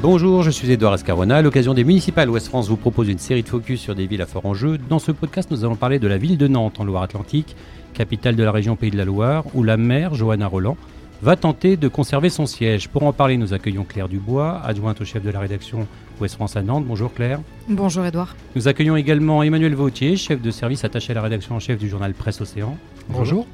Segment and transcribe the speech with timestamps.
[0.00, 1.38] Bonjour, je suis Edouard Escarona.
[1.38, 4.22] À l'occasion des municipales, Ouest France vous propose une série de focus sur des villes
[4.22, 4.78] à fort enjeu.
[4.78, 7.56] Dans ce podcast, nous allons parler de la ville de Nantes en Loire-Atlantique,
[7.94, 10.76] capitale de la région Pays de la Loire, où la maire, Johanna Roland,
[11.20, 12.88] va tenter de conserver son siège.
[12.88, 15.88] Pour en parler, nous accueillons Claire Dubois, adjointe au chef de la rédaction
[16.20, 16.84] Ouest France à Nantes.
[16.86, 17.40] Bonjour Claire.
[17.68, 18.36] Bonjour Edouard.
[18.54, 21.88] Nous accueillons également Emmanuel Vautier, chef de service attaché à la rédaction en chef du
[21.88, 22.76] journal Presse Océan.
[23.08, 23.48] Bonjour.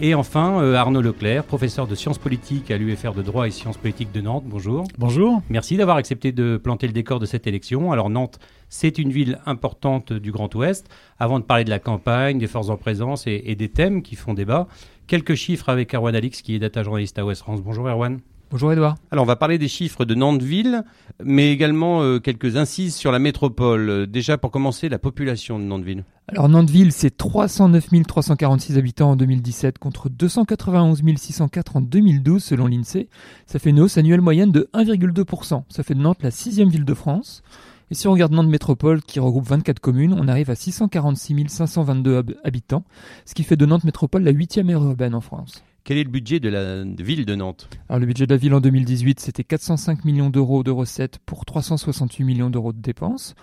[0.00, 3.76] Et enfin, euh, Arnaud Leclerc, professeur de sciences politiques à l'UFR de droit et sciences
[3.76, 4.44] politiques de Nantes.
[4.46, 4.86] Bonjour.
[4.98, 5.42] Bonjour.
[5.48, 7.92] Merci d'avoir accepté de planter le décor de cette élection.
[7.92, 10.88] Alors Nantes, c'est une ville importante du Grand Ouest.
[11.18, 14.16] Avant de parler de la campagne, des forces en présence et, et des thèmes qui
[14.16, 14.66] font débat,
[15.06, 17.60] quelques chiffres avec Erwan Alix, qui est data journaliste à Ouest France.
[17.60, 18.20] Bonjour Erwan.
[18.52, 18.96] Bonjour Edouard.
[19.10, 20.84] Alors on va parler des chiffres de Nantes-Ville,
[21.24, 23.88] mais également euh, quelques incises sur la métropole.
[23.88, 26.04] Euh, déjà pour commencer, la population de Nantes-Ville.
[26.28, 33.08] Alors Nantes-Ville, c'est 309 346 habitants en 2017 contre 291 604 en 2012 selon l'INSEE.
[33.46, 35.62] Ça fait une hausse annuelle moyenne de 1,2%.
[35.70, 37.42] Ça fait de Nantes la sixième ville de France.
[37.90, 42.16] Et si on regarde Nantes Métropole, qui regroupe 24 communes, on arrive à 646 522
[42.18, 42.84] hab- habitants,
[43.24, 45.62] ce qui fait de Nantes Métropole la huitième aire urbaine en France.
[45.84, 48.54] Quel est le budget de la ville de Nantes Alors le budget de la ville
[48.54, 53.34] en 2018, c'était 405 millions d'euros de recettes pour 368 millions d'euros de dépenses.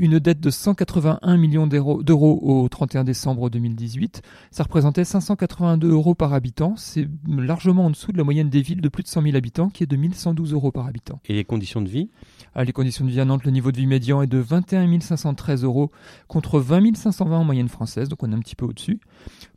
[0.00, 4.22] Une dette de 181 millions d'euros au 31 décembre 2018.
[4.52, 6.76] Ça représentait 582 euros par habitant.
[6.76, 9.68] C'est largement en dessous de la moyenne des villes de plus de 100 000 habitants,
[9.68, 11.20] qui est de 1112 euros par habitant.
[11.24, 12.10] Et les conditions de vie
[12.54, 15.00] À les conditions de vie à Nantes, le niveau de vie médian est de 21
[15.00, 15.90] 513 euros
[16.28, 19.00] contre 20 520 en moyenne française, donc on est un petit peu au-dessus.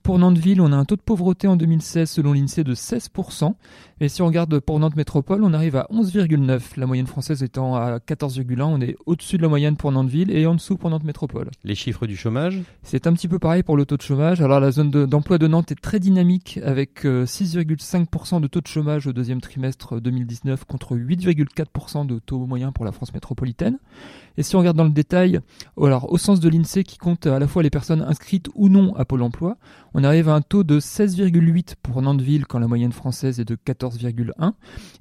[0.04, 3.54] Pour Nantes-Ville, on a un taux de pauvreté en 2016 selon l'INSEE de 16%.
[4.00, 6.60] Et si on regarde pour Nantes Métropole, on arrive à 11,9.
[6.78, 8.64] La moyenne française étant à 14,1.
[8.64, 11.52] On est au-dessus de la moyenne pour Nantes-Ville et en dessous pour Nantes Métropole.
[11.64, 12.60] Les chiffres du chômage?
[12.82, 14.42] C'est un petit peu pareil pour le taux de chômage.
[14.42, 18.62] Alors la zone de- d'emploi de, Nantes est très dynamique avec euh, 6,5% de taux
[18.62, 23.78] de chômage au deuxième trimestre 2019 contre 8,4% de taux moyen pour la France métropolitaine.
[24.38, 25.42] Et si on regarde dans le détail,
[25.80, 28.96] alors au sens de l'INSEE qui compte à la fois les personnes inscrites ou non
[28.96, 29.51] à Pôle emploi,
[29.94, 33.56] on arrive à un taux de 16,8 pour Nantes-Ville quand la moyenne française est de
[33.56, 34.54] 14,1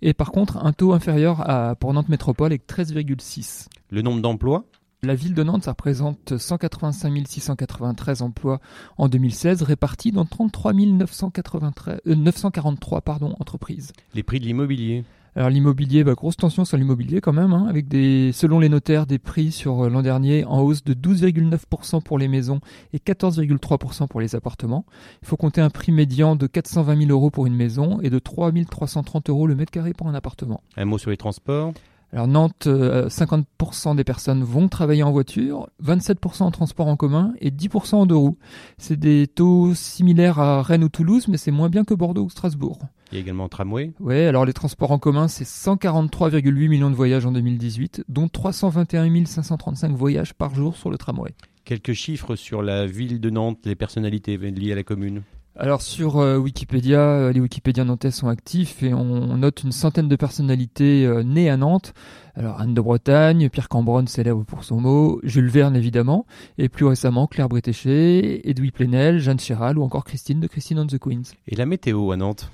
[0.02, 3.68] et par contre un taux inférieur à, pour Nantes Métropole avec 13,6.
[3.90, 4.64] Le nombre d'emplois?
[5.02, 8.60] La ville de Nantes, ça représente 185 693 emplois
[8.98, 13.92] en 2016, répartis dans 33 993, euh, 943 pardon, entreprises.
[14.12, 15.04] Les prix de l'immobilier?
[15.36, 19.06] Alors l'immobilier, bah, grosse tension sur l'immobilier quand même, hein, avec des, selon les notaires,
[19.06, 22.60] des prix sur euh, l'an dernier en hausse de 12,9% pour les maisons
[22.92, 24.84] et 14,3% pour les appartements.
[25.22, 28.18] Il faut compter un prix médian de 420 000 euros pour une maison et de
[28.18, 30.62] 3 330 euros le mètre carré pour un appartement.
[30.76, 31.72] Un mot sur les transports?
[32.12, 37.34] Alors Nantes, euh, 50% des personnes vont travailler en voiture, 27% en transport en commun
[37.40, 38.36] et 10% en deux roues.
[38.78, 42.30] C'est des taux similaires à Rennes ou Toulouse, mais c'est moins bien que Bordeaux ou
[42.30, 42.80] Strasbourg.
[43.12, 46.90] Il y a également un tramway Ouais, alors les transports en commun, c'est 143,8 millions
[46.90, 51.34] de voyages en 2018, dont 321 535 voyages par jour sur le tramway.
[51.64, 55.22] Quelques chiffres sur la ville de Nantes, les personnalités liées à la commune
[55.56, 59.72] Alors sur euh, Wikipédia, euh, les Wikipédias nantais sont actifs et on, on note une
[59.72, 61.94] centaine de personnalités euh, nées à Nantes.
[62.36, 66.26] Alors Anne de Bretagne, Pierre Cambronne célèbre pour son mot, Jules Verne évidemment,
[66.58, 70.86] et plus récemment Claire Bretéché, Edoui Plenel, Jeanne Chéral ou encore Christine de Christine and
[70.86, 71.34] the Queens.
[71.48, 72.50] Et la météo à Nantes?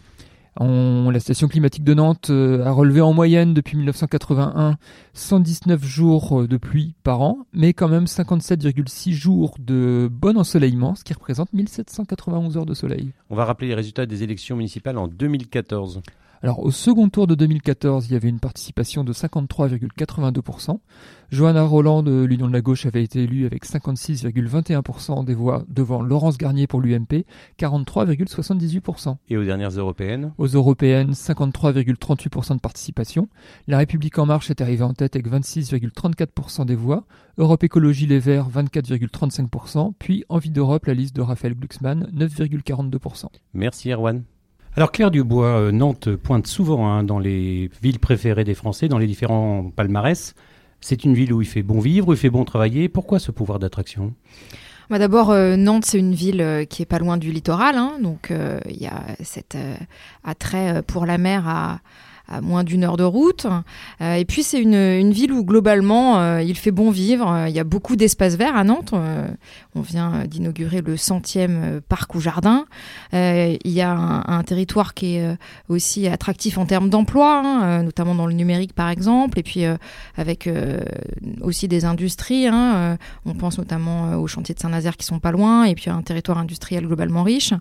[0.59, 4.77] La station climatique de Nantes euh, a relevé en moyenne depuis 1981
[5.13, 10.95] 119 jours euh, de pluie par an, mais quand même 57,6 jours de bon ensoleillement,
[10.95, 13.13] ce qui représente 1791 heures de soleil.
[13.29, 16.01] On va rappeler les résultats des élections municipales en 2014.
[16.47, 20.79] Alors au second tour de 2014, il y avait une participation de 53,82%.
[21.31, 26.03] Johanna Roland de l'Union de la gauche avait été élue avec 56,21% des voix devant
[26.03, 27.25] Laurence Garnier pour l'UMP,
[27.59, 29.17] 43,78%.
[29.29, 30.35] Et aux dernières européennes?
[30.39, 33.29] Aux européennes, 53,38% de participation.
[33.67, 37.07] La République en marche est arrivée en tête avec 26,34% des voix.
[37.39, 39.95] Europe Écologie Les Verts, 24,35%.
[39.99, 43.31] Puis Envie d'Europe, la liste de Raphaël Glucksmann, 9,42%.
[43.53, 44.23] Merci Erwan.
[44.77, 48.99] Alors Claire Dubois, euh, Nantes pointe souvent hein, dans les villes préférées des Français, dans
[48.99, 50.35] les différents palmarès.
[50.83, 52.91] C'est une ville où il fait bon vivre, où il fait bon travailler.
[52.91, 54.13] Pourquoi ce pouvoir d'attraction?
[54.91, 57.93] Bah D'abord, euh, Nantes, c'est une ville euh, qui est pas loin du littoral, hein,
[58.03, 58.31] donc
[58.69, 59.57] il y a cet
[60.23, 61.81] attrait pour la mer à,
[62.29, 63.47] à moins d'une heure de route.
[64.01, 67.31] Euh, et puis c'est une, ville où globalement euh, il fait bon vivre.
[67.31, 68.93] Euh, Il y a beaucoup d'espaces verts à Nantes.
[69.75, 72.67] On vient d'inaugurer le centième parc ou jardin.
[73.13, 75.37] Il y a un, territoire qui est
[75.69, 79.39] aussi attractif en termes d'emploi, hein, notamment dans le numérique par exemple.
[79.39, 79.65] Et puis
[80.17, 80.49] avec
[81.41, 82.47] aussi des industries.
[82.47, 85.65] hein, on pense notamment aux chantiers de Saint-Nazaire qui sont pas loin.
[85.65, 87.53] Et puis un territoire industriel globalement riche.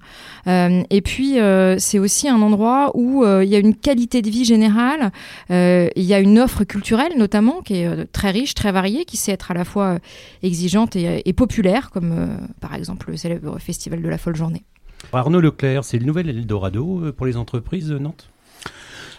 [0.48, 1.38] Et puis
[1.78, 5.12] c'est aussi un endroit où il y a une qualité de vie générale générale.
[5.50, 9.32] il y a une offre culturelle notamment qui est très riche, très variée, qui sait
[9.32, 10.00] être à la fois
[10.44, 14.64] exigeante et, populaire, comme par exemple le célèbre festival de la folle journée.
[15.12, 18.30] Arnaud Leclerc, c'est le nouvel Eldorado pour les entreprises de Nantes?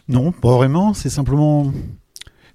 [0.09, 0.95] Non, pas vraiment.
[0.95, 1.73] C'est simplement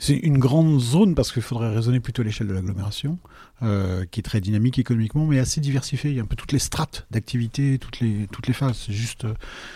[0.01, 3.19] c'est une grande zone parce qu'il faudrait raisonner plutôt à l'échelle de l'agglomération,
[3.61, 6.09] euh, qui est très dynamique économiquement, mais assez diversifiée.
[6.09, 8.85] Il y a un peu toutes les strates d'activité, toutes les, toutes les phases.
[8.87, 9.27] C'est juste,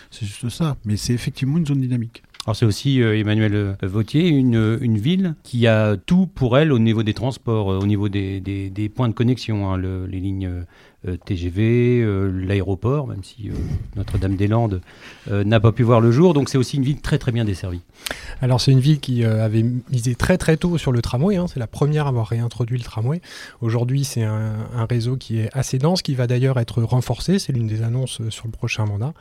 [0.09, 0.77] c'est juste ça.
[0.83, 2.23] Mais c'est effectivement une zone dynamique.
[2.45, 6.71] Alors c'est aussi euh, Emmanuel euh, Vautier, une, une, ville qui a tout pour elle
[6.71, 10.45] au niveau des transports, au niveau des, des, points de connexion, hein, le, les lignes
[10.45, 10.63] euh,
[11.25, 13.53] TGV, euh, l'aéroport, même si euh,
[13.95, 14.81] Notre-Dame-des-Landes
[15.29, 16.33] n'a pas pu voir le jour.
[16.33, 17.81] Donc c'est aussi une ville très très bien desservie.
[18.41, 21.37] Alors c'est une ville qui avait misé très très tôt sur le tramway.
[21.37, 21.47] Hein.
[21.47, 23.21] C'est la première à avoir réintroduit le tramway.
[23.61, 24.55] Aujourd'hui c'est un,
[24.87, 27.39] réseau qui est assez dense, qui va d'ailleurs être renforcé.
[27.39, 29.13] C'est l'une des annonces sur le prochain mandat.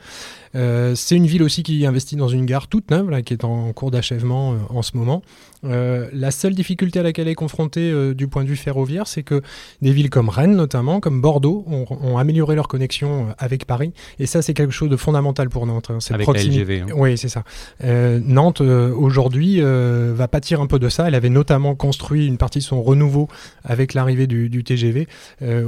[0.53, 3.91] c'est une ville aussi qui investit dans une gare toute neuve, qui est en cours
[3.91, 5.23] d'achèvement en ce moment.
[5.63, 9.41] la seule difficulté à laquelle elle est confrontée du point de vue ferroviaire, c'est que
[9.81, 13.93] des villes comme Rennes notamment, comme Bordeaux, ont, amélioré leur connexion euh, avec Paris.
[14.19, 15.89] Et ça, c'est quelque chose de fondamental pour Nantes.
[15.89, 16.81] Hein, avec la LGV.
[16.81, 16.87] Hein.
[16.95, 17.43] Oui, c'est ça.
[17.83, 21.07] Euh, Nantes, euh, aujourd'hui, va pâtir un peu de ça.
[21.07, 23.27] Elle avait notamment construit une partie de son renouveau
[23.63, 25.07] avec l'arrivée du, TGV.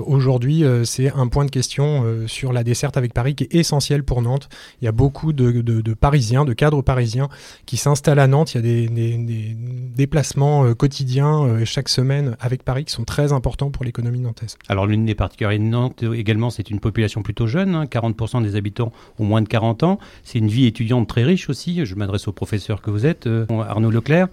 [0.05, 4.21] aujourd'hui, c'est un point de question sur la desserte avec Paris qui est essentiel pour
[4.21, 4.49] Nantes.
[4.81, 7.29] Il y a beaucoup de, Parisiens, de cadres parisiens
[7.65, 8.53] qui s'installent à Nantes.
[8.53, 9.55] Il y a des, des
[9.95, 14.57] déplacements quotidiens chaque semaine avec Paris qui sont très importants pour l'économie nantaise.
[14.69, 17.85] Alors, l'une des particularités de Nantes également, c'est une population plutôt jeune.
[17.85, 18.41] 40% hein.
[18.41, 19.99] des habitants ont moins de 40 ans.
[20.23, 21.85] C'est une vie étudiante très riche aussi.
[21.85, 24.27] Je m'adresse au professeur que vous êtes, euh, Arnaud Leclerc.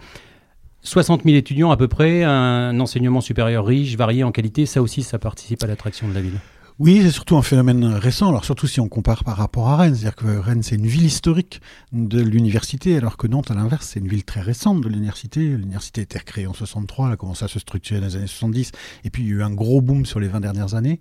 [0.83, 5.03] 60 000 étudiants à peu près, un enseignement supérieur riche, varié en qualité, ça aussi,
[5.03, 6.39] ça participe à l'attraction de la ville.
[6.81, 9.95] Oui, c'est surtout un phénomène récent, alors surtout si on compare par rapport à Rennes,
[9.95, 11.61] c'est-à-dire que Rennes c'est une ville historique
[11.93, 15.39] de l'université, alors que Nantes à l'inverse c'est une ville très récente de l'université.
[15.39, 18.27] L'université a été recréée en 63, elle a commencé à se structurer dans les années
[18.27, 18.73] 70,
[19.05, 20.99] et puis il y a eu un gros boom sur les 20 dernières années.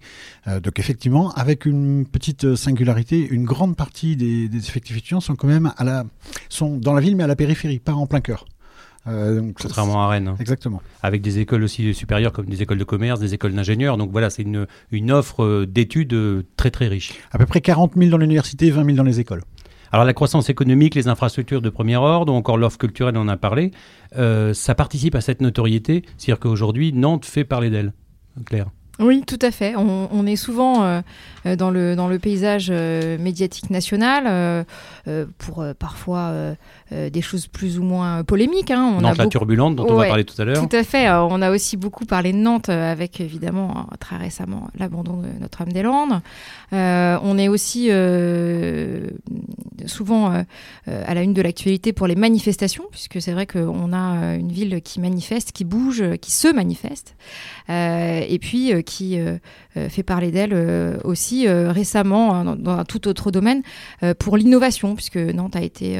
[0.47, 5.35] Euh, donc effectivement, avec une petite singularité, une grande partie des, des effectifs étudiants sont
[5.35, 6.05] quand même à la,
[6.49, 8.45] sont dans la ville mais à la périphérie, pas en plein cœur.
[9.07, 10.29] Euh, Contrairement à Rennes.
[10.29, 10.35] Hein.
[10.39, 10.81] Exactement.
[11.01, 13.97] Avec des écoles aussi supérieures comme des écoles de commerce, des écoles d'ingénieurs.
[13.97, 17.13] Donc voilà, c'est une, une offre euh, d'études euh, très très riche.
[17.31, 19.43] À peu près 40 000 dans l'université, 20 000 dans les écoles.
[19.91, 23.27] Alors la croissance économique, les infrastructures de premier ordre, ou encore l'offre culturelle, on en
[23.27, 23.69] a parlé,
[24.15, 26.03] ça participe à cette notoriété.
[26.17, 27.93] C'est-à-dire qu'aujourd'hui, Nantes fait parler d'elle.
[28.43, 28.71] Claire.
[28.99, 29.75] Oui, tout à fait.
[29.75, 31.01] On, est souvent euh,
[31.47, 34.65] euh, dans, le, dans le paysage euh, médiatique national
[35.39, 36.31] pour parfois
[36.91, 38.71] des choses plus ou moins polémiques.
[38.71, 38.93] Hein.
[38.97, 40.67] On Nantes la turbulente dont on va parler tout à l'heure.
[40.67, 41.09] Tout à fait.
[41.09, 46.21] On a aussi beaucoup parlé de Nantes avec évidemment très récemment l'abandon de Notre-Dame-des-Landes.
[46.71, 47.89] on est aussi
[49.87, 50.45] souvent
[50.87, 54.81] à la une de l'actualité pour les manifestations, puisque c'est vrai qu'on a une ville
[54.81, 57.15] qui manifeste, qui bouge, qui se manifeste.
[57.69, 59.37] et puis qui euh,
[59.77, 63.63] euh, fait parler d'elle euh, aussi récemment hein, dans, un tout autre domaine
[64.19, 65.99] pour l'innovation, puisque Nantes a été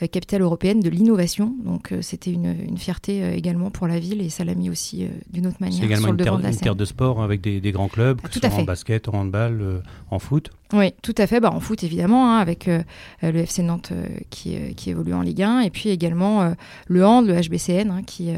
[0.00, 1.54] capitale européenne de l'innovation.
[1.64, 5.56] Donc c'était une, fierté également pour la ville et ça l'a mis aussi d'une autre
[5.60, 5.78] manière.
[5.78, 8.32] C'est également une, terre, de une terre de sport hein, avec des, grands clubs, que
[8.32, 10.50] ce soit en basket, en handball, en foot.
[10.72, 11.40] Oui, tout à fait.
[11.40, 13.92] Bah, en foot, évidemment, hein, avec le FC Nantes
[14.30, 16.52] qui, qui, évolue en Ligue 1, et puis également
[16.88, 18.30] le hand, le HBCN, qui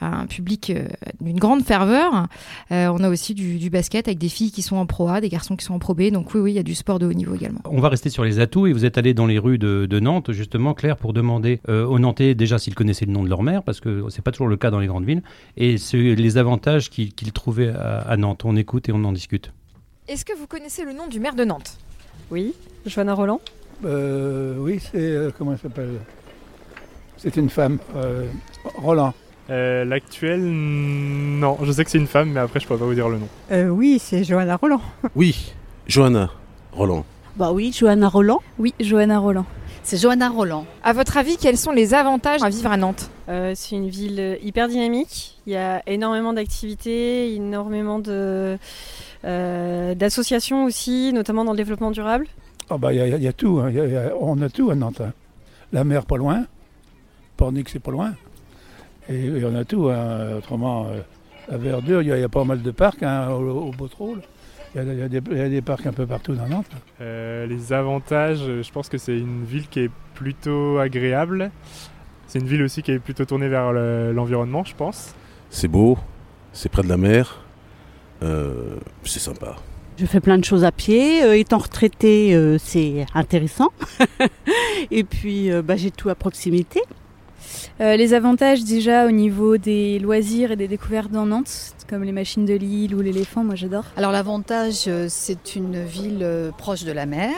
[0.00, 0.72] a un public
[1.20, 2.28] d'une grande ferveur.
[2.70, 5.56] on a aussi du, basket avec des filles qui sont en Pro A, des garçons
[5.56, 6.10] qui sont en Pro B.
[6.10, 7.60] Donc oui, oui, il y a du sport de haut niveau également.
[7.64, 10.32] On va rester sur les atouts et vous êtes allé dans les rues de, Nantes,
[10.32, 13.64] justement, Claire, pour demander euh, aux Nantais déjà s'ils connaissaient le nom de leur maire,
[13.64, 15.22] parce que c'est pas toujours le cas dans les grandes villes,
[15.56, 18.44] et les avantages qu'ils trouvaient à, Nantes.
[18.44, 19.52] On écoute et on en discute.
[20.06, 21.78] Est-ce que vous connaissez le nom du maire de Nantes?
[22.30, 22.54] Oui,
[22.86, 23.40] Joanna Roland.
[23.84, 25.90] Euh, oui, c'est euh, comment elle s'appelle?
[27.16, 27.78] C'est une femme,
[28.76, 29.12] Roland.
[29.50, 31.58] Euh, l'actuelle, non.
[31.62, 33.28] Je sais que c'est une femme, mais après, je pourrais pas vous dire le nom.
[33.50, 34.80] Euh, oui, c'est Johanna Roland.
[35.16, 35.52] Oui,
[35.88, 36.30] Johanna
[36.72, 37.04] Roland.
[37.36, 38.40] Bah oui, Johanna Roland.
[38.58, 39.46] Oui, Johanna Roland.
[39.82, 40.66] C'est Johanna Roland.
[40.82, 44.38] À votre avis, quels sont les avantages à vivre à Nantes euh, C'est une ville
[44.42, 45.38] hyper dynamique.
[45.46, 48.58] Il y a énormément d'activités, énormément de,
[49.24, 52.26] d'associations aussi, notamment dans le développement durable.
[52.72, 53.58] Oh bah, il y, a tout.
[53.58, 53.72] Hein.
[54.20, 55.00] on a tout à Nantes.
[55.00, 55.12] Hein.
[55.72, 56.46] La mer, pas loin.
[57.36, 58.14] Pornic, c'est pas loin.
[59.08, 59.88] Et, on a tout.
[59.88, 60.36] Hein.
[60.38, 61.00] Autrement, euh,
[61.52, 63.72] à Verdure, il y, a pas mal de parcs hein, au, au
[64.74, 66.70] Il y, a, des, parcs un peu partout dans Nantes.
[67.00, 71.50] Euh, les avantages, je pense que c'est une ville qui est plutôt agréable.
[72.28, 75.12] C'est une ville aussi qui est plutôt tournée vers l'environnement, je pense.
[75.50, 75.98] C'est beau,
[76.52, 77.42] c'est près de la mer,
[78.22, 79.56] euh, c'est sympa.
[79.98, 81.38] Je fais plein de choses à pied.
[81.40, 83.70] étant retraité, c'est intéressant.
[84.92, 86.80] Et puis, bah, j'ai tout à proximité.
[87.80, 92.12] Euh, les avantages déjà au niveau des loisirs et des découvertes dans Nantes, comme les
[92.12, 93.84] machines de Lille ou l'éléphant, moi j'adore.
[93.96, 97.32] Alors l'avantage, euh, c'est une ville euh, proche de la mer.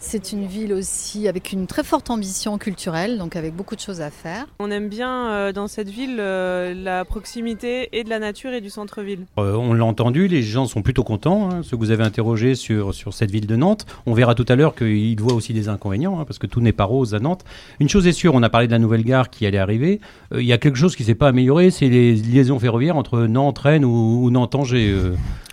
[0.00, 4.00] C'est une ville aussi avec une très forte ambition culturelle, donc avec beaucoup de choses
[4.00, 4.46] à faire.
[4.60, 8.60] On aime bien euh, dans cette ville euh, la proximité et de la nature et
[8.60, 9.26] du centre-ville.
[9.38, 12.54] Euh, on l'a entendu, les gens sont plutôt contents, hein, ceux que vous avez interrogés
[12.54, 13.86] sur, sur cette ville de Nantes.
[14.06, 16.72] On verra tout à l'heure qu'ils voient aussi des inconvénients, hein, parce que tout n'est
[16.72, 17.44] pas rose à Nantes.
[17.80, 20.00] Une chose est sûre, on a parlé de la nouvelle gare qui allait arriver.
[20.32, 23.22] Euh, Il y a quelque chose qui s'est pas amélioré, c'est les liaisons ferroviaires entre
[23.22, 24.94] Nantes, Rennes ou, ou Nantes-Angers.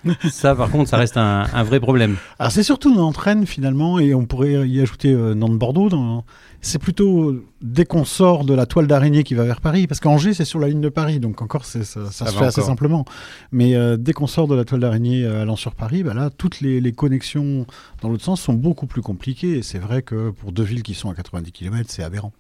[0.32, 2.16] ça, par contre, ça reste un, un vrai problème.
[2.40, 5.90] Alors c'est surtout Nantes-Rennes finalement, et on pourrait y ajouter euh, Nantes-Bordeaux.
[5.90, 6.24] dans-
[6.62, 10.34] C'est plutôt dès qu'on sort de la toile d'araignée qui va vers Paris, parce qu'Angers
[10.34, 13.06] c'est sur la ligne de Paris, donc encore ça, ça Ça se fait assez simplement.
[13.52, 16.30] Mais euh, dès qu'on sort de la toile d'araignée euh, allant sur Paris, bah là
[16.36, 17.66] toutes les, les connexions
[18.02, 19.58] dans l'autre sens sont beaucoup plus compliquées.
[19.60, 22.32] Et c'est vrai que pour deux villes qui sont à 90 km, c'est aberrant.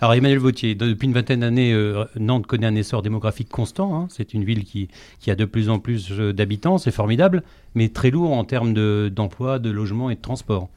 [0.00, 3.94] Alors Emmanuel Vautier, de- depuis une vingtaine d'années, euh, Nantes connaît un essor démographique constant.
[3.96, 4.06] hein.
[4.10, 4.88] C'est une ville qui,
[5.20, 7.42] qui a de plus en plus euh, d'habitants, c'est formidable,
[7.74, 10.68] mais très lourd en termes de- d'emploi, de, logement et de transport.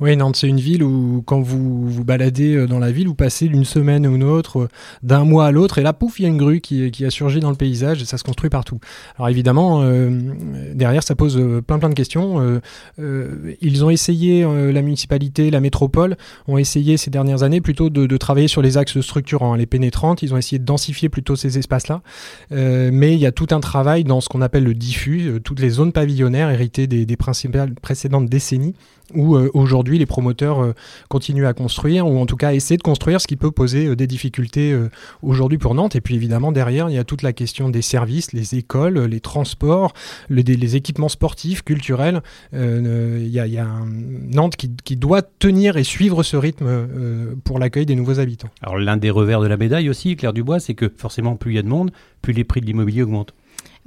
[0.00, 3.16] Oui, Nantes, c'est une ville où, quand vous vous baladez euh, dans la ville, vous
[3.16, 4.68] passez d'une semaine à une autre, euh,
[5.02, 7.10] d'un mois à l'autre, et là, pouf, il y a une grue qui, qui a
[7.10, 8.78] surgi dans le paysage, et ça se construit partout.
[9.16, 10.10] Alors évidemment, euh,
[10.72, 12.60] derrière, ça pose plein plein de questions.
[12.98, 14.42] Ils ont essayé,
[14.72, 16.16] la municipalité, la métropole,
[16.46, 19.66] ont essayé ces dernières années plutôt de, de travailler sur les axes structurants, hein, les
[19.66, 20.22] pénétrantes.
[20.22, 22.02] Ils ont essayé de densifier plutôt ces espaces-là.
[22.50, 25.70] Mais il y a tout un travail dans ce qu'on appelle le diffus, toutes les
[25.70, 28.74] zones pavillonnaires héritées des, principales précédentes décennies,
[29.14, 30.74] où euh, aujourd'hui les promoteurs euh,
[31.08, 33.96] continuent à construire, ou en tout cas essaient de construire, ce qui peut poser euh,
[33.96, 34.76] des difficultés
[35.22, 35.96] aujourd'hui pour Nantes.
[35.96, 39.20] Et puis évidemment, derrière, il y a toute la question des services, les écoles, les
[39.20, 39.92] transports,
[40.28, 42.22] les équipements sportifs, culturels.
[42.52, 46.88] Il y a, un Nantes qui, qui doit tenir et suivre ce rythme
[47.44, 48.48] pour l'accueil des nouveaux habitants.
[48.62, 51.56] Alors l'un des revers de la médaille aussi, Claire Dubois, c'est que forcément plus il
[51.56, 51.90] y a de monde,
[52.22, 53.34] plus les prix de l'immobilier augmentent.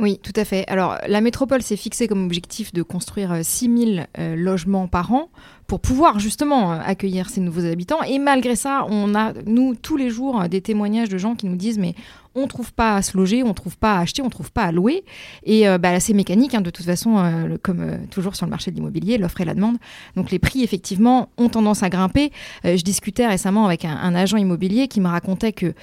[0.02, 0.68] Oui, tout à fait.
[0.68, 5.30] Alors, la métropole s'est fixée comme objectif de construire euh, 6000 euh, logements par an
[5.72, 8.04] pour pouvoir justement euh, accueillir ces nouveaux habitants.
[8.04, 11.46] Et malgré ça, on a, nous, tous les jours, euh, des témoignages de gens qui
[11.46, 11.96] nous disent mais
[12.36, 14.72] on trouve pas à se loger, on trouve pas à acheter, on trouve pas à
[14.72, 15.04] louer.
[15.44, 18.50] Et euh, bah, c'est mécanique, hein, de toute façon, euh, comme euh, toujours sur le
[18.50, 19.78] marché de l'immobilier, l'offre et la demande.
[20.16, 22.32] Donc les prix, effectivement, ont tendance à grimper.
[22.66, 25.74] Euh, je discutais récemment avec un, agent immobilier qui me racontait que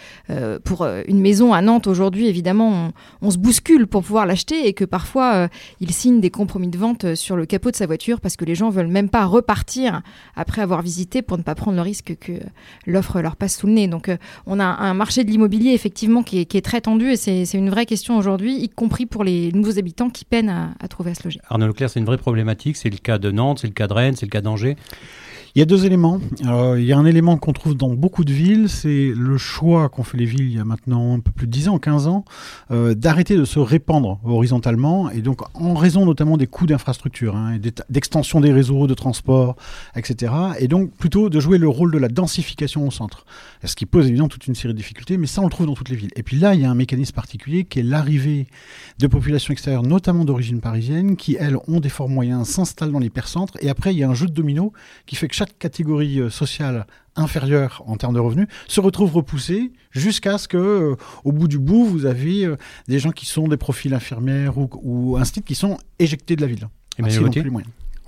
[0.64, 4.75] pour une maison à Nantes aujourd'hui, évidemment, on, on se bouscule pour pouvoir l'acheter et
[4.75, 5.49] que parfois,
[5.81, 8.55] il signe des compromis de vente sur le capot de sa voiture parce que les
[8.55, 10.02] gens veulent même pas repartir
[10.37, 12.33] après avoir visité pour ne pas prendre le risque que
[12.87, 13.88] l'offre leur passe sous le nez.
[13.88, 14.11] Donc,
[14.47, 17.45] on a un marché de l'immobilier effectivement qui est, qui est très tendu et c'est
[17.45, 20.88] c'est une vraie question aujourd'hui, y compris pour les nouveaux habitants qui peinent à, à
[20.88, 21.40] trouver à se loger.
[21.49, 22.76] Arnaud Leclerc, c'est une vraie problématique.
[22.76, 24.76] C'est le cas de Nantes, c'est le cas de Rennes, c'est le cas d'Angers.
[25.55, 26.21] Il y a deux éléments.
[26.40, 30.02] Il y a un élément qu'on trouve dans beaucoup de villes, c'est le choix qu'ont
[30.02, 32.25] fait les villes il y a maintenant un peu plus de 10 ans, 15 ans,
[32.71, 37.59] euh, d'arrêter de se répandre horizontalement, et donc en raison notamment des coûts d'infrastructure, hein,
[37.88, 39.57] d'extension des réseaux de transport,
[39.97, 40.33] etc.
[40.59, 43.25] Et donc plutôt de jouer le rôle de la densification au centre.
[43.64, 45.75] Ce qui pose évidemment toute une série de difficultés, mais ça on le trouve dans
[45.75, 46.12] toutes les villes.
[46.17, 48.47] Et puis là, il y a un mécanisme particulier qui est l'arrivée
[48.99, 53.55] de populations extérieures, notamment d'origine parisienne, qui elles ont des forts moyens, s'installent dans l'hypercentre,
[53.61, 54.73] et après il y a un jeu de domino
[55.07, 59.71] qui fait que chaque catégorie euh, sociale inférieure en termes de revenus se retrouve repoussée
[59.92, 62.57] jusqu'à ce que, euh, au bout du bout, vous avez euh,
[62.88, 66.49] des gens qui sont des profils infirmières ou, ou instituts qui sont éjectés de la
[66.49, 66.68] ville.
[67.30, 67.52] Qu'ils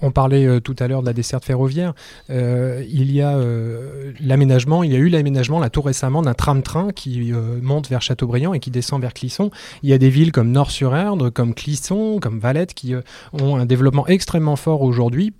[0.02, 1.94] On parlait euh, tout à l'heure de la desserte ferroviaire.
[2.30, 6.34] Euh, il y a euh, l'aménagement, il y a eu l'aménagement là tout récemment d'un
[6.34, 9.50] tram-train qui monte vers Châteaubriand et qui descend vers Clisson.
[9.82, 12.94] Il y a des villes comme Nord-sur-Erdre, comme Clisson, comme Valette qui
[13.32, 15.32] ont un développement extrêmement fort aujourd'hui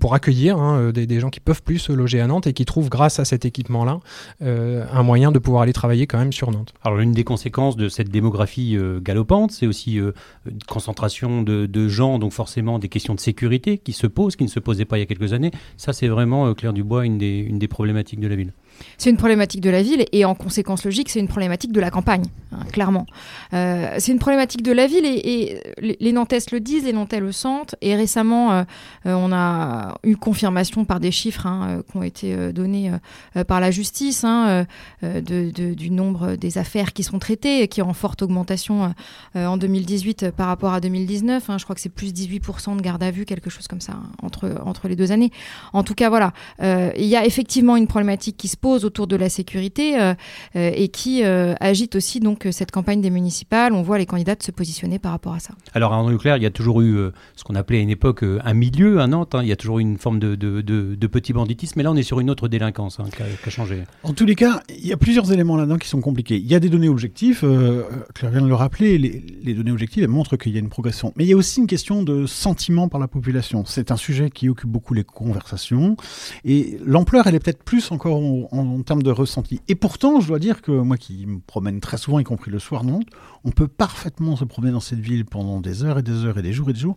[0.00, 2.88] pour accueillir hein, des, gens qui peuvent plus se loger à Nantes et qui trouvent
[2.88, 4.00] grâce à cet équipement-là
[4.40, 6.72] un moyen de pouvoir aller travailler quand même sur Nantes.
[6.82, 10.12] Alors l'une des conséquences de cette démographie galopante, c'est aussi une
[10.68, 14.60] concentration de gens, donc forcément des questions de sécurité qui se posent, qui ne se
[14.60, 15.50] posaient pas il y a quelques années.
[15.76, 18.52] Ça, c'est vraiment, euh, Claire Dubois, une des problématiques de la ville.
[18.98, 21.90] C'est une problématique de la ville et en conséquence logique, c'est une problématique de la
[21.90, 23.06] campagne, hein, clairement.
[23.54, 27.20] Euh, c'est une problématique de la ville et, les, les Nantais le disent, les Nantais
[27.20, 27.74] le sentent.
[27.80, 28.62] Et récemment, euh,
[29.06, 32.92] euh, on a eu confirmation par des chiffres hein, qui ont été donnés
[33.46, 34.66] par la justice hein,
[35.02, 38.94] du nombre des affaires qui sont traitées, qui est en forte augmentation
[39.34, 41.50] en 2018 par rapport à 2019.
[41.50, 41.58] hein.
[41.58, 44.60] je crois que c'est plus 18% de garde à vue, quelque chose comme ça, entre,
[44.64, 45.30] entre les deux années.
[45.72, 49.16] En tout cas, voilà, il y a effectivement une problématique qui se pose autour de
[49.16, 50.12] la sécurité
[50.54, 53.72] et qui agite aussi donc cette campagne des municipales.
[53.72, 55.54] On voit les candidats se positionner par rapport à ça.
[55.74, 58.24] Alors, en nucléaire, il y a toujours eu euh, ce qu'on appelait à une époque
[58.24, 59.34] euh, un milieu à Nantes.
[59.34, 59.42] hein.
[59.42, 61.74] Il y a toujours eu une forme de, de, de- de petit banditisme.
[61.76, 63.84] Mais là, on est sur une autre délinquance hein, qui, a, changé.
[64.02, 66.36] En tous les cas, il y a plusieurs éléments là-dedans qui sont compliqués.
[66.36, 67.82] Il y a des données objectives, euh,
[68.14, 70.68] Claire vient de le rappeler, les, les données objectives elles montrent qu'il y a une
[70.70, 71.12] progression.
[71.16, 73.64] Mais il y a aussi une question de sentiment par la population.
[73.66, 75.96] C'est un sujet qui occupe beaucoup les conversations.
[76.44, 79.60] Et l'ampleur, elle est peut-être plus encore en, en- en termes de ressenti.
[79.68, 82.58] Et pourtant, je dois dire que moi qui me promène très souvent, y compris le
[82.58, 83.06] soir Nantes,
[83.44, 86.42] on peut parfaitement se promener dans cette ville pendant des heures et des heures et
[86.42, 86.96] des jours et des jours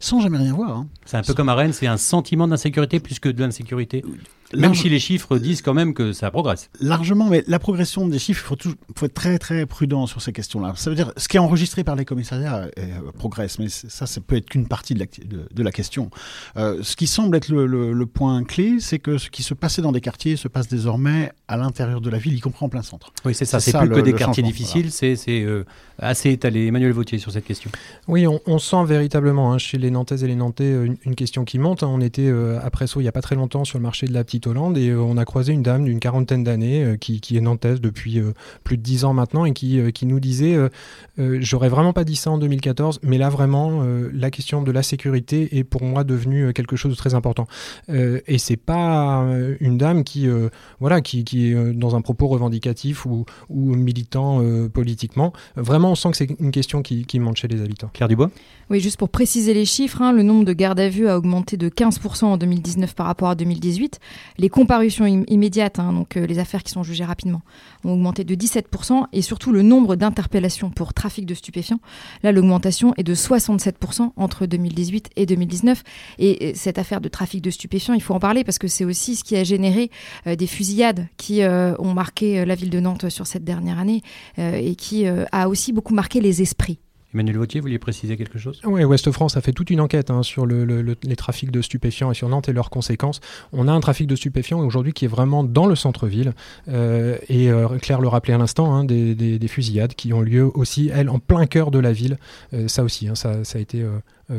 [0.00, 0.76] sans jamais rien voir.
[0.76, 0.88] hein.
[1.04, 4.04] C'est un peu comme à Rennes, c'est un sentiment d'insécurité plus que de l'insécurité.
[4.52, 6.70] Même Large- si les chiffres disent quand même que ça progresse.
[6.80, 10.74] Largement, mais la progression des chiffres, il faut, être très très prudent sur ces questions-là.
[10.76, 14.20] Ça veut dire, ce qui est enregistré par les commissariats euh, progresse, mais ça, ça
[14.20, 16.10] peut être qu'une partie de la, de, de la question.
[16.56, 19.54] Euh, ce qui semble être le, le- le point clé, c'est que ce qui se
[19.54, 22.68] passait dans des quartiers se passe désormais à l'intérieur de la ville, y compris en
[22.68, 23.12] plein centre.
[23.24, 23.60] Oui, c'est ça.
[23.60, 25.64] C'est plus le- que des quartiers difficiles, c'est c'est, euh,
[25.98, 26.66] assez étalé.
[26.66, 27.70] Emmanuel Vautier sur cette question.
[28.08, 31.44] Oui, on, on sent véritablement hein, chez les Nantaises et les Nantais une, une question
[31.44, 31.82] qui monte.
[31.82, 31.88] hein.
[31.90, 34.12] On était euh, à Presso il n'y a pas très longtemps sur le marché de
[34.12, 37.20] la Petite Hollande et euh, on a croisé une dame d'une quarantaine d'années euh, qui,
[37.20, 38.32] qui est nantaise depuis euh,
[38.64, 40.68] plus de dix ans maintenant et qui, euh, qui nous disait euh,
[41.18, 44.70] euh, J'aurais vraiment pas dit ça en 2014, mais là vraiment, euh, la question de
[44.70, 47.46] la sécurité est pour moi devenue euh, quelque chose de très important.
[47.88, 50.48] Euh, et c'est pas euh, une dame qui, euh,
[50.80, 55.32] voilà, qui, qui est dans un propos revendicatif ou, ou militant euh, politiquement.
[55.56, 57.90] Vraiment, on sent que c'est une question qui, qui monte chez les habitants.
[57.92, 58.30] Claire Dubois?
[58.70, 61.56] Oui, juste pour préciser les chiffres, hein, le nombre de gardes à vue a augmenté
[61.56, 64.00] de 15% en 2019 par rapport à 2018.
[64.38, 67.42] Les comparutions im- immédiates, hein, donc euh, les affaires qui sont jugées rapidement,
[67.84, 69.04] ont augmenté de 17%.
[69.12, 71.80] Et surtout, le nombre d'interpellations pour trafic de stupéfiants,
[72.22, 75.82] là, l'augmentation est de 67% entre 2018 et 2019.
[76.18, 79.16] Et cette affaire de trafic de stupéfiants, il faut en parler parce que c'est aussi
[79.16, 79.90] ce qui a généré
[80.26, 84.02] euh, des fusillades qui euh, ont marqué la ville de Nantes sur cette dernière année
[84.38, 86.78] et qui a aussi beaucoup marqué les esprits.
[87.14, 88.60] Emmanuel Vautier, vous vouliez préciser quelque chose?
[88.64, 91.50] Oui, Ouest France a fait toute une enquête hein, sur le- le- le- les trafics
[91.50, 93.20] de stupéfiants et sur Nantes et leurs conséquences.
[93.52, 96.32] On a un trafic de stupéfiants aujourd'hui qui est vraiment dans le centre-ville.
[96.68, 100.22] Euh, et euh, Claire le rappelait à l'instant, hein, des, des- des fusillades qui ont
[100.22, 102.16] lieu aussi, elles, en plein cœur de la ville.
[102.54, 103.84] Euh, ça aussi, hein, ça, ça a été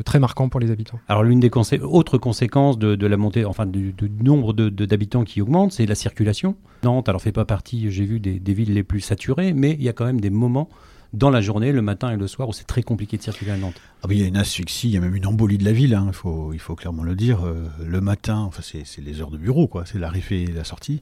[0.06, 1.00] très marquant pour les habitants.
[1.08, 4.70] Alors l'une des consé- autres conséquences de, de la montée, enfin du, du nombre de-
[4.70, 6.56] de- d'habitants qui augmente, c'est la circulation.
[6.84, 9.84] Nantes, alors fait pas partie, j'ai vu des, des villes les plus saturées, mais il
[9.84, 10.68] y a quand même des moments
[11.14, 13.58] dans la journée, le matin et le soir, où c'est très compliqué de circuler à
[13.58, 13.80] Nantes.
[14.02, 15.94] Ah il y a une asphyxie, il y a même une embolie de la ville,
[15.94, 17.46] hein, il, faut, il faut clairement le dire.
[17.46, 20.64] Euh, le matin, enfin, c'est c'est les heures de bureau, quoi, c'est l'arrivée et la
[20.64, 21.02] sortie.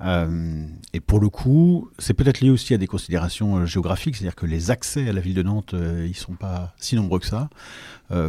[0.00, 4.36] Euh, et pour le coup, c'est peut-être lié aussi à des considérations euh, géographiques, c'est-à-dire
[4.36, 7.26] que les accès à la ville de Nantes, euh, ils sont pas si nombreux que
[7.26, 7.48] ça.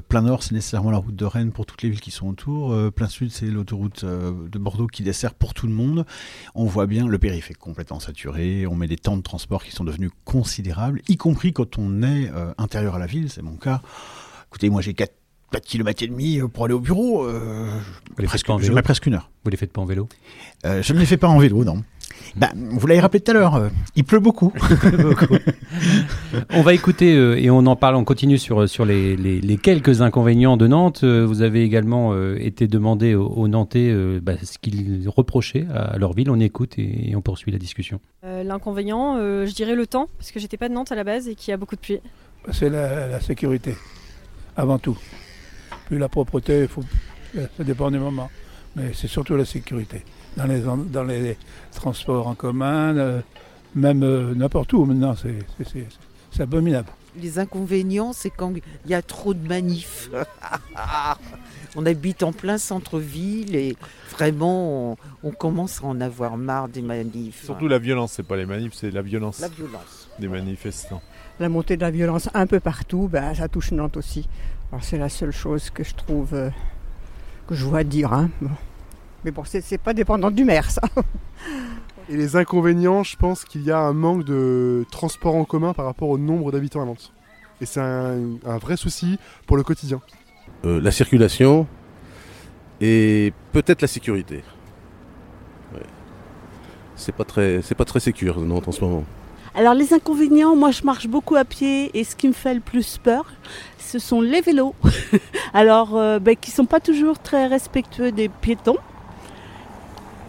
[0.10, 2.92] Plein nord, c'est nécessairement la route de Rennes pour toutes les villes qui sont autour.
[2.92, 6.06] Plein sud, c'est l'autoroute de Bordeaux qui dessert pour tout le monde.
[6.54, 8.68] On voit bien, le périph' est complètement saturé.
[8.68, 12.30] On met des temps de transport qui sont devenus considérables, y compris quand on est
[12.58, 13.30] intérieur à la ville.
[13.30, 13.82] C'est mon cas.
[14.50, 15.14] Écoutez, moi j'ai 4,
[15.52, 17.24] 4 km et demi pour aller au bureau.
[17.26, 17.68] Euh,
[18.26, 19.30] presque, pas en je mets presque une heure.
[19.44, 20.08] Vous les faites pas en vélo
[20.66, 21.84] Euh, Je ne les fais pas en vélo, non.
[22.36, 24.54] Ben, vous l'avez rappelé tout à l'heure, euh, il pleut beaucoup.
[26.52, 29.58] On va écouter euh, et on en parle, on continue sur, sur les, les- les
[29.58, 31.02] quelques inconvénients de Nantes.
[31.04, 35.66] Euh, vous avez également euh, été demandé aux, aux Nantais euh, bah, ce qu'ils reprochaient
[35.74, 36.30] à leur ville.
[36.30, 38.00] On écoute et, et on poursuit la discussion.
[38.24, 41.04] Euh, L'inconvénient, euh, je dirais le temps, parce que j'étais pas de Nantes à la
[41.04, 42.00] base et qu'il y a beaucoup de pluie.
[42.52, 43.76] C'est la, la sécurité,
[44.56, 44.98] avant tout.
[45.90, 46.84] Puis la propreté, il faut,
[47.36, 48.30] ça dépend des moments.
[48.76, 50.04] Mais c'est surtout la sécurité.
[50.38, 51.36] Dans les, en- dans les
[51.74, 53.22] transports en commun, euh,
[53.76, 56.88] même euh, n'importe où maintenant, c'est abominable.
[57.20, 58.54] Les inconvénients, c'est quand
[58.86, 60.10] il y a trop de manifs.
[61.76, 63.76] on habite en plein centre-ville et
[64.12, 67.46] vraiment, on, on commence à en avoir marre des manifs.
[67.46, 69.40] Surtout la violence, c'est pas les manifs, c'est la violence.
[69.40, 70.08] La violence.
[70.20, 71.02] Des manifestants.
[71.40, 74.28] La montée de la violence un peu partout, ben, ça touche Nantes aussi.
[74.72, 76.50] Alors c'est la seule chose que je trouve euh,
[77.48, 78.14] que je vois dire.
[78.14, 78.30] hein.
[78.42, 78.52] Bon.
[79.26, 80.82] Mais bon, c'est c'est pas dépendant du maire, ça.
[82.10, 85.86] Et les inconvénients, je pense qu'il y a un manque de transport en commun par
[85.86, 87.12] rapport au nombre d'habitants à Nantes.
[87.62, 90.02] Et c'est un, un vrai souci pour le quotidien.
[90.66, 91.68] Euh, la circulation
[92.82, 94.44] et peut-être la sécurité.
[95.74, 95.84] Ouais.
[96.96, 99.04] C'est pas très, c'est pas très sécure Nantes en ce moment.
[99.56, 102.60] Alors les inconvénients, moi je marche beaucoup à pied et ce qui me fait le
[102.60, 103.26] plus peur,
[103.80, 104.76] ce sont les vélos.
[105.54, 108.78] Alors euh, ben, qui sont pas toujours très respectueux des piétons.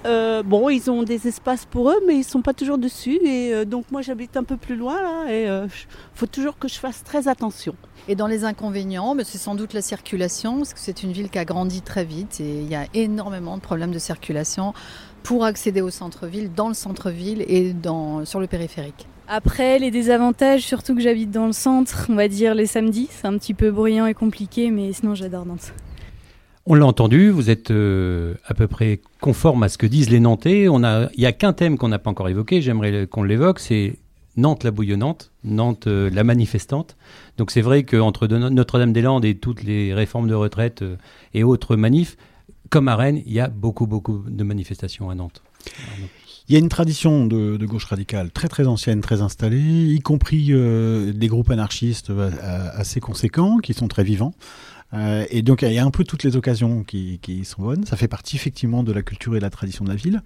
[0.06, 3.18] Euh, bon, ils ont des espaces pour eux, mais ils sont pas toujours dessus.
[3.22, 5.68] Et euh, donc moi j'habite un peu plus loin et il
[6.14, 7.74] faut toujours que je fasse très attention.
[8.08, 11.28] Et dans les inconvénients, ben, c'est sans doute la circulation, parce que c'est une ville
[11.28, 14.72] qui a grandi très vite et il y a énormément de problèmes de circulation
[15.22, 19.06] pour accéder au centre-ville, dans le centre-ville et dans, sur le périphérique.
[19.28, 23.28] Après, les désavantages, surtout que j'habite dans le centre, on va dire les samedis, c'est
[23.28, 25.72] un petit peu bruyant et compliqué, mais sinon j'adore Nantes.
[26.66, 30.20] On l'a entendu, vous êtes euh, à peu près conforme à ce que disent les
[30.20, 30.64] Nantais.
[30.64, 33.98] Il n'y a qu'un thème qu'on n'a pas encore évoqué, j'aimerais qu'on l'évoque, c'est
[34.36, 36.96] Nantes la bouillonnante, Nantes euh, la manifestante.
[37.38, 40.96] Donc c'est vrai qu'entre de- Notre-Dame-des-Landes et toutes les réformes de retraite euh,
[41.34, 42.16] et autres manifs,
[42.70, 45.42] comme à Rennes, il y a beaucoup, beaucoup de manifestations à Nantes.
[46.48, 50.48] Il y a une tradition de, gauche radicale très très ancienne, très installée, y compris
[50.50, 52.30] euh, des groupes anarchistes euh,
[52.74, 54.34] assez conséquents, qui sont très vivants.
[54.92, 57.84] Euh, et donc il y a un peu toutes les occasions qui sont bonnes.
[57.86, 60.22] Ça fait partie effectivement de la culture et de la tradition de la ville.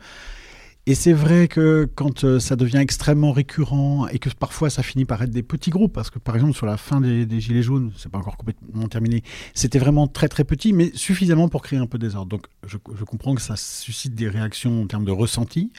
[0.87, 5.07] Et c'est vrai que quand euh, ça devient extrêmement récurrent et que parfois ça finit
[5.07, 7.91] par être des petits groupes, parce que par exemple sur la fin des, Gilets jaunes,
[7.97, 9.23] c'est pas encore complètement terminé,
[9.55, 12.29] c'était vraiment très très petit, mais suffisamment pour créer un peu de désordre.
[12.29, 15.73] Donc je, je comprends que ça suscite des réactions en termes de ressenti,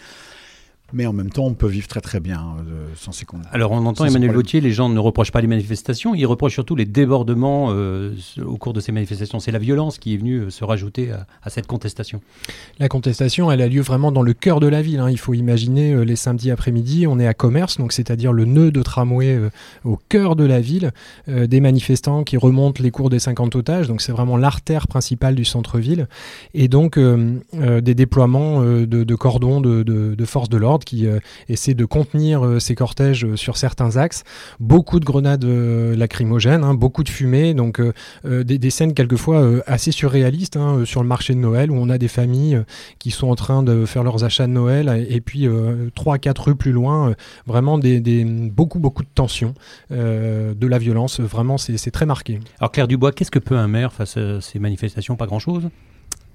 [0.93, 3.71] mais en même temps on peut vivre très très bien euh, sans ces con- Alors
[3.71, 4.31] on entend Emmanuel.
[4.35, 8.13] Vautier, les gens ne reprochent pas les manifestations, ils reprochent surtout les débordements euh,
[8.45, 9.39] au cours de ces manifestations.
[9.39, 12.21] C'est la violence qui est venue euh, se rajouter à, à cette contestation.
[12.79, 14.99] La contestation, elle a lieu vraiment dans le cœur de la ville.
[14.99, 15.09] hein.
[15.09, 18.71] Il faut imaginer euh, les samedis après-midi, on est à Commerce, donc c'est-à-dire le nœud
[18.71, 19.49] de tramway euh,
[19.83, 20.91] au cœur de la ville,
[21.29, 25.35] euh, des manifestants qui remontent les cours des 50 otages, donc c'est vraiment l'artère principale
[25.35, 26.07] du centre-ville,
[26.53, 30.57] et donc euh, euh, des déploiements euh, de, de cordons de, de- de forces de
[30.57, 34.23] l'ordre qui euh, essaient de contenir euh, ces cortèges euh, sur certains axes.
[34.59, 37.93] Beaucoup de grenades euh, lacrymogènes, hein, beaucoup de fumée, donc euh,
[38.25, 41.75] euh, des, scènes quelquefois euh, assez surréalistes hein, euh, sur le marché de Noël où
[41.75, 42.63] on a des familles euh,
[42.99, 46.45] qui sont en train de faire leurs achats de Noël et, puis euh, trois quatre
[46.45, 47.13] rues plus loin, euh,
[47.45, 47.79] vraiment
[48.51, 49.53] beaucoup beaucoup de tensions,
[49.91, 51.19] euh, de la violence.
[51.19, 52.39] Vraiment, c'est très marqué.
[52.59, 55.15] Alors Claire Dubois, qu'est-ce que peut un maire face à ces manifestations?
[55.15, 55.69] Pas grand-chose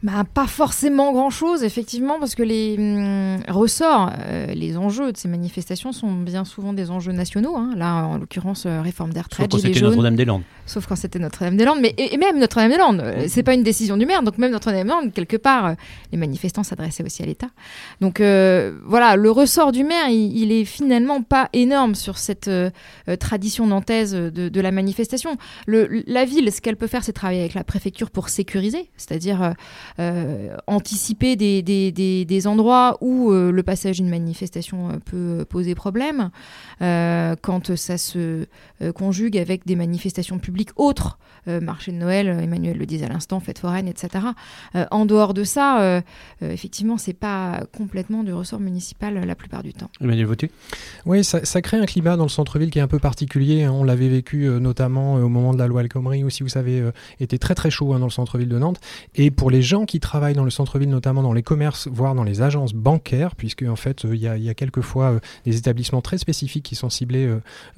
[0.02, 5.28] Bah, pas forcément grand-chose, effectivement, parce que les hum, ressorts, euh, les enjeux de ces
[5.28, 7.54] manifestations sont bien souvent des enjeux nationaux.
[7.54, 7.74] hein.
[7.76, 9.84] Là, en l'occurrence, euh, réforme des Sauf retraites, quand gilets c'était.
[9.84, 10.42] Notre-Dame-des-Landes.
[10.64, 11.80] Sauf quand c'était Notre-Dame-des-Landes.
[11.82, 14.22] Mais et, et même Notre-Dame-des-Landes, euh, c'est pas une décision du maire.
[14.22, 15.74] Donc même Notre-Dame-des-Landes, quelque part,
[16.12, 17.48] les manifestants s'adressaient aussi à l'État.
[18.00, 22.50] Donc voilà, le ressort du maire, il, il est finalement pas énorme sur cette
[23.18, 25.36] tradition nantaise de, de la manifestation.
[25.66, 29.54] Le, la ville, ce qu'elle peut faire, c'est travailler avec la préfecture pour sécuriser, c'est-à-dire
[30.66, 35.74] anticiper des, des, des, des endroits où euh, le passage d'une manifestation euh, peut poser
[35.74, 36.30] problème.
[36.82, 38.46] Euh, quand ça se
[38.82, 43.06] euh, conjugue avec des manifestations publiques autres, euh, marché de Noël, euh, Emmanuel le disait
[43.06, 44.24] à l'instant, fête foraine, etc.
[44.74, 46.00] Euh, en dehors de ça, euh,
[46.42, 49.90] euh, effectivement, c'est pas complètement du ressort municipal euh, la plupart du temps.
[50.00, 50.50] Emmanuel Vautier
[51.06, 53.64] Oui, ça, ça crée un climat dans le centre-ville qui est un peu particulier.
[53.64, 53.72] hein.
[53.72, 56.48] On l'avait vécu euh, notamment euh, au moment de la loi El Khomri, aussi, vous
[56.48, 58.80] savez, euh, était très très chaud hein, dans le centre-ville de Nantes.
[59.14, 62.24] Et pour les gens qui travaillent dans le centre-ville, notamment dans les commerces, voire dans
[62.24, 66.18] les agences bancaires, puisque en fait, euh, il y, a, quelquefois euh, des établissements très
[66.18, 67.28] spécifiques qui sont ciblés,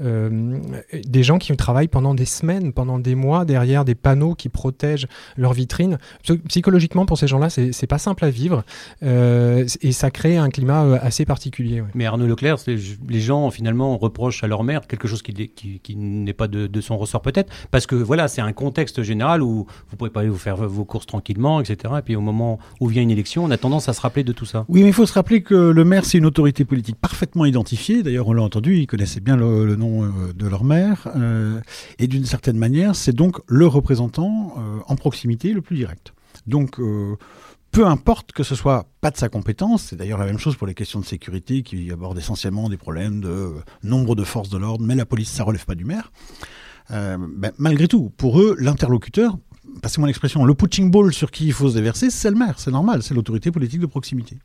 [0.01, 0.59] euh,
[1.05, 5.07] des gens qui travaillent pendant des semaines, pendant des mois derrière des panneaux qui protègent
[5.37, 5.99] leur vitrine.
[6.23, 8.65] Psy- Psychologiquement, pour ces gens-là, c'est pas simple à vivre
[9.03, 11.83] et ça crée un climat assez particulier.
[11.95, 16.49] Mais Arnaud Leclerc, les gens finalement reprochent à leur maire quelque chose qui n'est pas
[16.49, 20.11] de, de son ressort peut-être, parce que voilà, c'est un contexte général où vous pouvez
[20.11, 21.92] pas aller vous faire vos courses tranquillement, etc.
[21.99, 24.33] Et puis au moment où vient une élection, on a tendance à se rappeler de
[24.33, 24.65] tout ça.
[24.69, 28.03] Oui, mais il faut se rappeler que le maire, c'est une autorité politique parfaitement identifiée.
[28.03, 31.09] D'ailleurs, on l'a entendu, ils connaissaient bien le, nom euh, de leur maire.
[31.17, 31.61] euh,
[31.99, 36.15] et d'une certaine manière, c'est donc le représentant euh, en proximité le plus direct.
[36.47, 36.81] Donc,
[37.71, 40.67] peu importe que ce soit pas de sa compétence, c'est d'ailleurs la même chose pour
[40.67, 43.53] les questions de sécurité qui abordent essentiellement des problèmes de
[43.85, 46.11] nombre de forces de l'ordre, mais la police, ça relève pas du maire.
[46.91, 49.37] Ben, malgré tout, pour eux, l'interlocuteur,
[49.81, 52.70] passez-moi l'expression, le punching ball sur qui il faut se déverser, c'est le maire, c'est
[52.70, 54.37] normal, c'est l'autorité politique de proximité.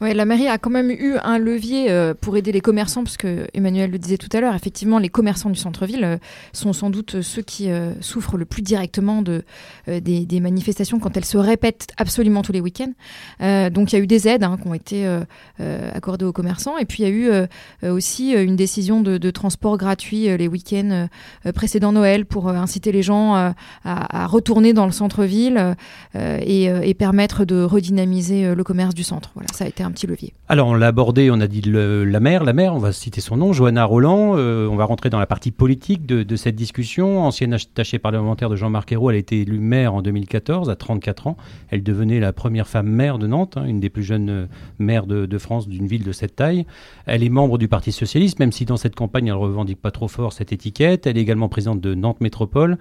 [0.00, 3.16] Ouais, la mairie a quand même eu un levier euh, pour aider les commerçants, parce
[3.54, 6.16] Emmanuel le disait tout à l'heure, effectivement, les commerçants du centre-ville euh,
[6.52, 9.42] sont sans doute ceux qui euh, souffrent le plus directement de,
[9.88, 12.92] euh, des, manifestations quand elles se répètent absolument tous les week-ends.
[13.40, 15.20] Euh, donc il y a eu des aides hein, qui ont été euh,
[15.60, 17.46] euh, accordées aux commerçants, et puis il y a eu euh,
[17.84, 21.08] euh, aussi euh, une décision de, transport gratuit euh, les week-ends
[21.46, 23.50] euh, précédents Noël pour euh, inciter les gens euh,
[23.84, 25.74] à, retourner dans le centre-ville
[26.14, 29.25] euh, et, euh, et permettre de redynamiser euh, le commerce du centre.
[29.52, 30.32] Ça a été un petit levier.
[30.48, 33.36] Alors on l'a abordé, on a dit la maire, la maire, on va citer son
[33.36, 34.36] nom, Johanna Roland.
[34.36, 37.22] euh, on va rentrer dans la partie politique de, de cette discussion.
[37.22, 41.26] Ancienne attachée parlementaire de Jean-Marc Ayrault, elle a été élue maire en 2014 à 34
[41.26, 41.36] ans.
[41.70, 44.46] Elle devenait la première femme maire de Nantes, hein, une des plus jeunes euh,
[44.78, 46.66] maires de, de France d'une ville de cette taille.
[47.06, 49.90] Elle est membre du Parti socialiste, même si dans cette campagne elle ne revendique pas
[49.90, 51.06] trop fort cette étiquette.
[51.06, 52.78] Elle est également présidente de Nantes Métropole.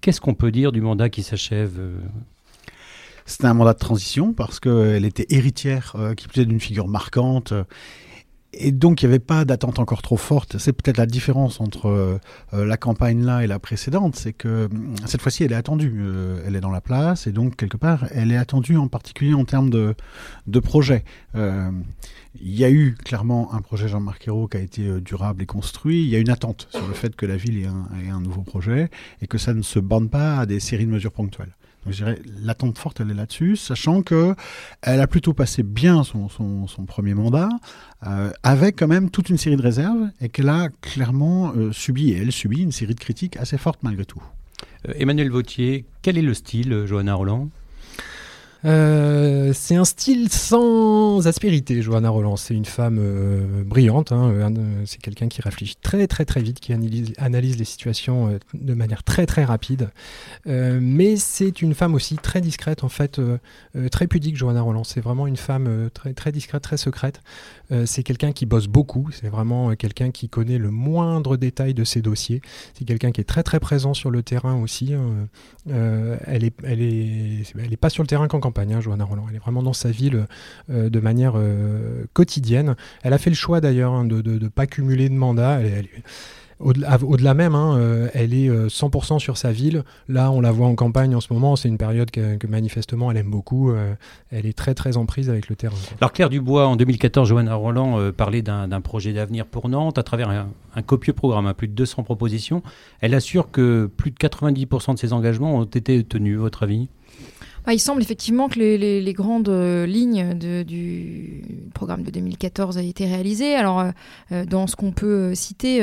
[0.00, 1.96] Qu'est-ce qu'on peut dire du mandat qui s'achève euh,
[3.28, 7.52] C'était un mandat de transition parce qu'elle était héritière, euh, qui plus d'une figure marquante.
[7.52, 7.64] euh,
[8.54, 10.56] et donc, il n'y avait pas d'attente encore trop forte.
[10.56, 12.18] C'est peut-être la différence entre euh,
[12.54, 15.94] euh, la campagne là et la précédente, c'est que hum, cette fois-ci, elle est attendue.
[16.00, 19.34] Euh, elle est dans la place et donc, quelque part, elle est attendue en particulier
[19.34, 19.94] en termes de,
[20.46, 21.04] de projet.
[21.34, 21.70] Euh,
[22.40, 25.46] il y a eu clairement un projet Jean-Marc Ayrault qui a été euh, durable et
[25.46, 26.02] construit.
[26.02, 28.20] Il y a une attente sur le fait que la ville ait un, ait un
[28.20, 28.88] nouveau projet
[29.20, 31.54] et que ça ne se bande pas à des séries de mesures ponctuelles.
[31.86, 34.34] Je dirais l'attente forte, elle est là-dessus, sachant que
[34.82, 36.28] elle a plutôt passé bien son,
[36.86, 37.48] premier mandat,
[38.06, 42.10] euh, avec quand même toute une série de réserves, et qu'elle a clairement euh, subi,
[42.10, 44.22] et elle subit une série de critiques assez fortes malgré tout.
[44.88, 47.48] Euh, Emmanuel Vautier, quel est le style, Johanna Roland?
[48.64, 52.36] Euh, c'est un style sans aspérité, Johanna Roland.
[52.36, 54.12] C'est une femme euh, brillante.
[54.12, 58.74] hein, euh, c'est quelqu'un qui réfléchit très très très vite, qui analyse, les situations de
[58.74, 59.90] manière très très rapide.
[60.46, 63.20] Mais c'est une femme aussi très discrète, en fait,
[63.90, 64.84] très pudique, Johanna Roland.
[64.84, 67.20] C'est vraiment une femme très très discrète, très secrète.
[67.70, 69.08] Euh, c'est quelqu'un qui bosse beaucoup.
[69.12, 72.40] C'est vraiment euh, quelqu'un qui connaît le moindre détail de ses dossiers.
[72.74, 74.94] C'est quelqu'un qui est très très présent sur le terrain aussi.
[74.94, 75.28] hein.
[75.70, 79.04] Euh, elle est elle est elle est pas sur le terrain qu'en campagne, hein, Johanna
[79.04, 79.26] Roland.
[79.28, 80.26] Elle est vraiment dans sa ville
[80.68, 81.34] de manière
[82.12, 82.76] quotidienne.
[83.02, 85.60] Elle a fait le choix d'ailleurs hein, de ne pas cumuler de mandats.
[85.60, 86.02] Elle, elle
[86.60, 89.84] au-delà, même, hein, euh, elle est euh, 100% sur sa ville.
[90.08, 91.56] Là, on la voit en campagne en ce moment.
[91.56, 93.70] C'est une période que, manifestement elle aime beaucoup.
[93.70, 93.94] Euh,
[94.30, 95.76] elle est très très en prise avec le terrain.
[96.00, 100.02] Alors Claire Dubois, en 2014, Johanna Roland euh, parlait d'un projet d'avenir pour Nantes à
[100.02, 102.62] travers un, copieux programme à plus de 200 propositions.
[103.00, 106.88] Elle assure que plus de 90% de ses engagements ont été tenus, votre avis?
[107.70, 111.42] Il semble effectivement que les, grandes euh, lignes du
[111.74, 113.54] programme de 2014 aient été réalisées.
[113.54, 113.90] Alors, euh,
[114.32, 115.80] euh, dans ce qu'on peut citer,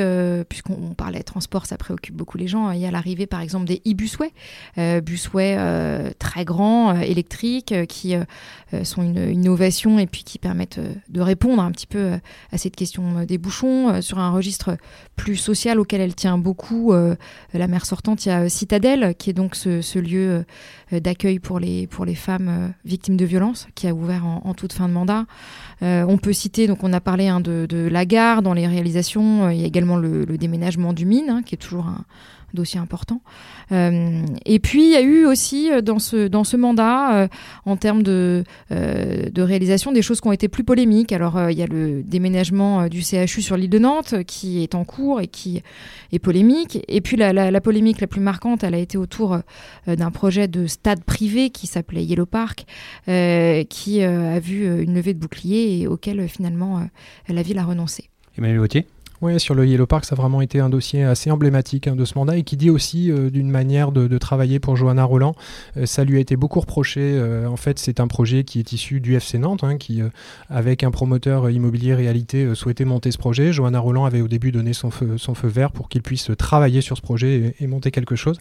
[0.48, 3.66] puisqu'on on parlait transport, ça préoccupe beaucoup les gens, il y a l'arrivée par exemple
[3.66, 4.32] des e-busways,
[5.00, 8.14] busways très grands, électriques, qui
[8.82, 12.12] sont une innovation et puis qui permettent de répondre un petit peu
[12.52, 14.76] à cette question des bouchons sur un registre
[15.14, 16.92] plus social auquel elle tient beaucoup.
[16.92, 20.44] la maire sortante, il y a Citadelle, qui est donc ce, lieu
[20.92, 24.72] d'accueil pour les, pour les femmes euh, victimes de violences, qui a ouvert en, toute
[24.72, 25.26] fin de mandat.
[25.82, 29.46] Euh, on peut citer, donc on a parlé hein, de, la gare dans les réalisations,
[29.46, 32.04] euh, il y a également le, le déménagement du mine, hein, qui est toujours un
[32.56, 33.20] dossier important.
[33.72, 37.28] Euh, et puis il y a eu aussi euh, dans ce, dans ce mandat, euh,
[37.66, 41.12] en termes de, de réalisation, des choses qui ont été plus polémiques.
[41.12, 44.84] Alors il y a le déménagement du CHU sur l'île de Nantes qui est en
[44.84, 45.62] cours et qui
[46.12, 46.78] est polémique.
[46.88, 49.38] Et puis la, la- polémique la plus marquante, elle a été autour
[49.86, 52.64] d'un projet de stade privé qui s'appelait Yellow Park,
[53.06, 56.86] qui a vu une levée de bouclier et auquel finalement
[57.28, 58.08] la ville a renoncé.
[58.38, 58.86] Emmanuel Vautier?
[59.22, 62.04] Oui, sur le Yellow Park, ça a vraiment été un dossier assez emblématique hein, de
[62.04, 65.34] ce mandat et qui dit aussi euh, d'une manière de, travailler pour Johanna Roland.
[65.78, 67.00] Euh, ça lui a été beaucoup reproché.
[67.00, 70.02] Euh, en fait, c'est un projet qui est issu du FC Nantes, hein, qui,
[70.50, 73.54] avec un promoteur immobilier réalité, souhaitait monter ce projet.
[73.54, 77.02] Johanna Roland avait au début donné son feu, vert pour qu'il puisse travailler sur ce
[77.02, 78.38] projet et, monter quelque chose.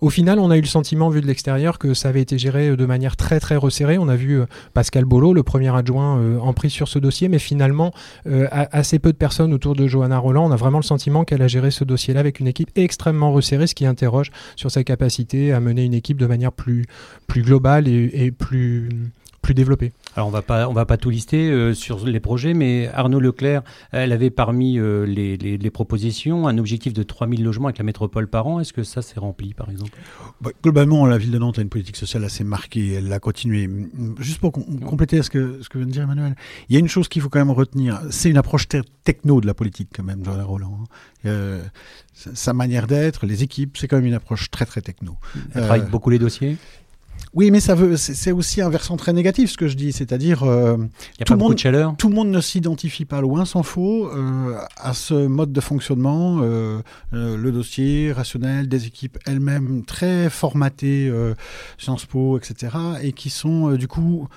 [0.00, 2.76] Au final, on a eu le sentiment, vu de l'extérieur, que ça avait été géré
[2.76, 3.98] de manière très très resserrée.
[3.98, 4.40] On a vu
[4.74, 7.92] Pascal Bolo, le premier adjoint, en prise sur ce dossier, mais finalement,
[8.24, 10.46] assez peu de personnes autour de Johanna Roland.
[10.46, 13.66] On a vraiment le sentiment qu'elle a géré ce dossier-là avec une équipe extrêmement resserrée,
[13.66, 16.86] ce qui interroge sur sa capacité à mener une équipe de manière plus,
[17.28, 18.88] globale et plus,
[19.46, 19.92] plus développée.
[20.16, 23.20] Alors on va pas on va pas tout lister euh, sur les projets, mais Arnaud
[23.20, 27.78] Leclerc, elle avait parmi euh, les, les- les propositions un objectif de 3000 logements avec
[27.78, 28.58] la métropole par an.
[28.58, 29.92] Est-ce que ça s'est rempli par exemple?
[30.40, 32.94] Bah, globalement, la ville de Nantes a une politique sociale assez marquée.
[32.94, 33.70] Elle l'a continué.
[34.18, 36.34] Juste pour com- compléter ce que, ce que vient de dire Emmanuel,
[36.68, 38.00] il y a une chose qu'il faut quand même retenir.
[38.10, 40.78] C'est une approche te- techno de la politique, quand même, Johanna Roland.
[40.82, 40.84] hein.
[41.26, 41.62] Euh,
[42.14, 45.16] sa sa manière d'être, les équipes, c'est quand même une approche très, très techno.
[45.54, 46.56] Elle travaille beaucoup les dossiers?
[47.34, 49.92] Oui, mais ça veut, c'est aussi un versant très négatif, ce que je dis.
[49.92, 50.78] C'est-à-dire, euh,
[51.26, 54.56] tout le monde, de chaleur tout le monde ne s'identifie pas loin, s'en faut, euh,
[54.78, 56.80] à ce mode de fonctionnement, euh,
[57.12, 61.12] le dossier rationnel des équipes elles-mêmes très formatées,
[61.76, 64.28] Sciences Po, etc., et qui sont du coup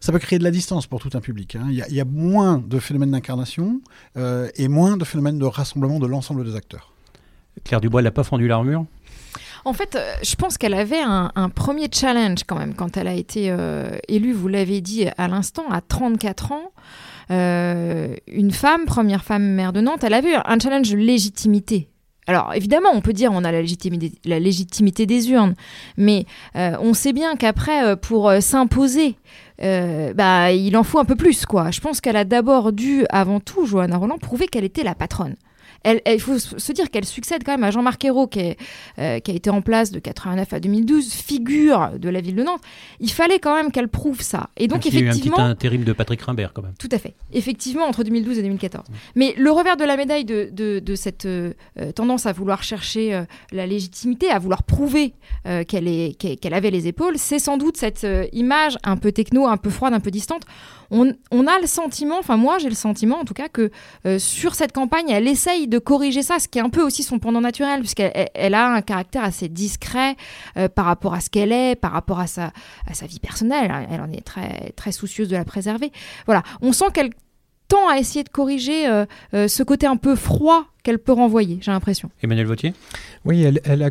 [0.00, 1.56] ça peut créer de la distance pour tout un public.
[1.56, 1.66] hein.
[1.70, 3.80] Il y, a- il y a moins de phénomènes d'incarnation
[4.16, 6.92] et moins de phénomènes de rassemblement de l'ensemble des acteurs.
[7.64, 8.86] Claire Dubois, n'a pas fendu l'armure?
[9.64, 13.14] En fait, euh, je pense qu'elle avait un, premier challenge quand même quand elle a
[13.14, 16.72] été euh, élue, vous l'avez dit à l'instant, à 34 ans.
[17.30, 21.88] Euh, une femme, première femme maire de Nantes, elle avait un challenge de légitimité.
[22.26, 25.54] Alors évidemment, on peut dire on a la légitimité, la légitimité des urnes,
[25.96, 29.16] mais on sait bien qu'après, pour s'imposer,
[29.58, 31.46] bah, il en faut un peu plus.
[31.46, 31.70] quoi.
[31.70, 35.36] Je pense qu'elle a d'abord dû, avant tout, Johanna Roland, prouver qu'elle était la patronne.
[35.84, 38.56] Elle, il faut se dire qu'elle succède quand même à Jean-Marc Ayrault, qui, est,
[38.98, 42.42] euh, qui a été en place de 89 à 2012, figure de la ville de
[42.42, 42.60] Nantes.
[43.00, 44.50] Il fallait quand même qu'elle prouve ça.
[44.56, 45.36] Et donc, Même s'il y a eu un effectivement.
[45.36, 46.74] petit intérim de Patrick Rimbert quand même.
[46.78, 47.14] Tout à fait.
[47.32, 48.84] Effectivement, entre 2012 et 2014.
[49.14, 52.62] Mais le revers de la médaille de, de- de cette euh, euh, tendance à vouloir
[52.62, 55.14] chercher euh, la légitimité, à vouloir prouver
[55.66, 59.94] qu'elle avait les épaules, c'est sans doute cette image un peu techno, un peu froide,
[59.94, 60.42] un peu distante.
[60.90, 63.70] On, on a le sentiment, enfin moi j'ai le sentiment en tout cas que
[64.18, 67.18] sur cette campagne, elle essaye de corriger ça, ce qui est un peu aussi son
[67.18, 70.16] pendant naturel, puisqu'elle elle- a un caractère assez discret
[70.56, 72.52] euh, par rapport à ce qu'elle est, par rapport à sa,
[72.86, 73.70] à sa vie personnelle.
[73.70, 73.86] hein.
[73.90, 75.92] Elle en est très, très soucieuse de la préserver.
[76.26, 77.10] Voilà, on sent qu'elle
[77.68, 79.04] tend à essayer de corriger euh,
[79.34, 82.08] euh, ce côté un peu froid qu'elle peut renvoyer, j'ai l'impression.
[82.22, 82.72] Emmanuel Vautier?
[83.26, 83.90] Oui, elle, elle a,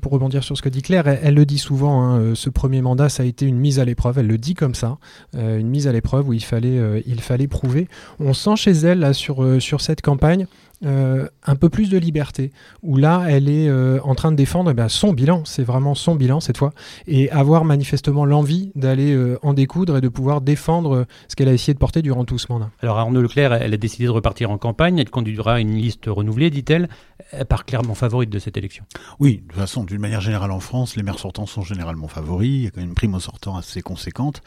[0.00, 2.80] pour rebondir sur ce que dit Claire, elle, elle le dit souvent, hein, ce premier
[2.80, 4.98] mandat, ça a été une mise à l'épreuve, elle le dit comme ça,
[5.34, 7.88] euh, une mise à l'épreuve où il fallait, euh, il fallait prouver.
[8.20, 10.46] On sent chez elle, là, sur, euh, sur cette campagne,
[10.84, 14.70] euh, un peu plus de liberté, où là, elle est euh, en train de défendre
[14.70, 16.72] eh ben, son bilan, c'est vraiment son bilan cette fois,
[17.06, 21.48] et avoir manifestement l'envie d'aller euh, en découdre et de pouvoir défendre euh, ce qu'elle
[21.48, 22.70] a essayé de porter durant tout ce mandat.
[22.80, 24.98] Alors Arnaud Leclerc, elle a décidé de repartir en campagne.
[24.98, 26.88] Elle conduira une liste renouvelée, dit-elle.
[27.32, 28.84] Elle part clairement favorite de cette élection.
[29.18, 32.48] Oui, de toute façon, d'une manière générale en France, les maires sortants sont généralement favoris.
[32.48, 34.42] Il y a quand même une prime au sortant assez conséquente.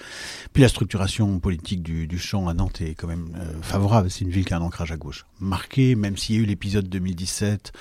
[0.54, 4.10] Puis la structuration politique du, du champ à Nantes est quand même euh, favorable.
[4.10, 6.46] C'est une ville qui a un ancrage à gauche marqué, même s'il y a eu
[6.46, 7.72] l'épisode 2017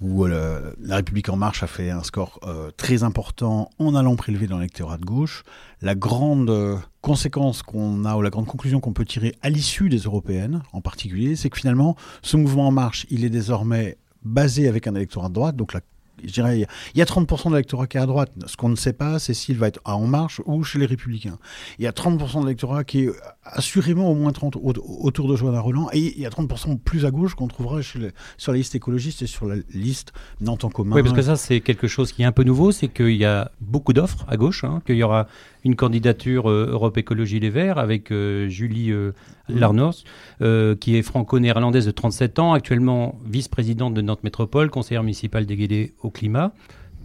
[0.00, 4.14] où euh, la République en marche a fait un score euh, très important en allant
[4.14, 5.42] prélever dans l'électorat de gauche.
[5.82, 9.88] La grande euh, conséquence qu'on a, ou la grande conclusion qu'on peut tirer à l'issue
[9.88, 14.68] des européennes en particulier, c'est que finalement, ce mouvement en marche, il est désormais basé
[14.68, 15.80] avec un électorat de droite, donc la
[16.24, 18.32] je dirais, il y a 30% de l'électorat qui est à droite.
[18.46, 20.86] Ce qu'on ne sait pas, c'est s'il va être à En Marche ou chez les
[20.86, 21.38] Républicains.
[21.78, 23.10] Il y a 30% de l'électorat qui est
[23.44, 25.88] assurément au moins 30 au- autour de Joanna Roland.
[25.92, 29.26] Et il y a 30% plus à gauche qu'on trouvera sur la liste écologiste et
[29.26, 30.96] sur la liste Nantes en commun.
[30.96, 33.24] Oui, parce que ça, c'est quelque chose qui est un peu nouveau, c'est qu'il y
[33.24, 35.26] a beaucoup d'offres à gauche, hein, qu'il y aura
[35.64, 39.12] une candidature euh, Europe Écologie Les Verts avec euh, Julie euh,
[39.48, 40.04] Larnos,
[40.40, 45.94] euh, qui est franco-néerlandaise de 37 ans, actuellement vice-présidente de Nantes Métropole, conseillère municipale déléguée
[46.02, 46.52] au climat.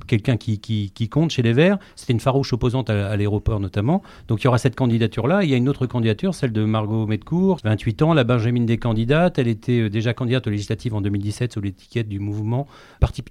[0.08, 1.78] Quelqu'un qui, qui, qui compte chez les Verts.
[1.96, 4.02] C'était une farouche opposante à, à l'aéroport notamment.
[4.28, 5.44] Donc il y aura cette candidature-là.
[5.44, 8.78] Il y a une autre candidature, celle de Margot Medcourt, 28 ans, la Benjamine des
[8.78, 9.40] candidates.
[9.40, 12.68] Elle était euh, déjà candidate aux législatives en 2017 sous l'étiquette du mouvement
[13.00, 13.24] Parti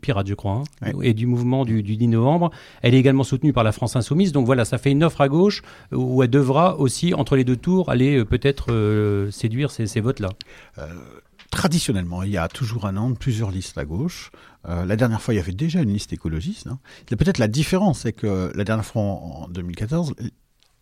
[0.00, 2.50] Pirate, je crois, hein, et du mouvement du, du 10 novembre.
[2.82, 4.32] Elle est également soutenue par la France Insoumise.
[4.32, 7.44] Donc voilà, ça fait une offre à gauche euh, où elle devra aussi, entre les
[7.44, 10.30] deux tours, aller euh, peut-être euh, séduire ces, ces votes-là.
[10.78, 10.86] Euh,
[11.50, 14.30] traditionnellement, il y a toujours à Nantes plusieurs listes à gauche.
[14.68, 16.66] Euh, la dernière fois, il y avait déjà une liste écologiste.
[16.66, 16.78] hein.
[17.06, 20.14] Peut-être la différence, c'est que la dernière fois, en en 2014,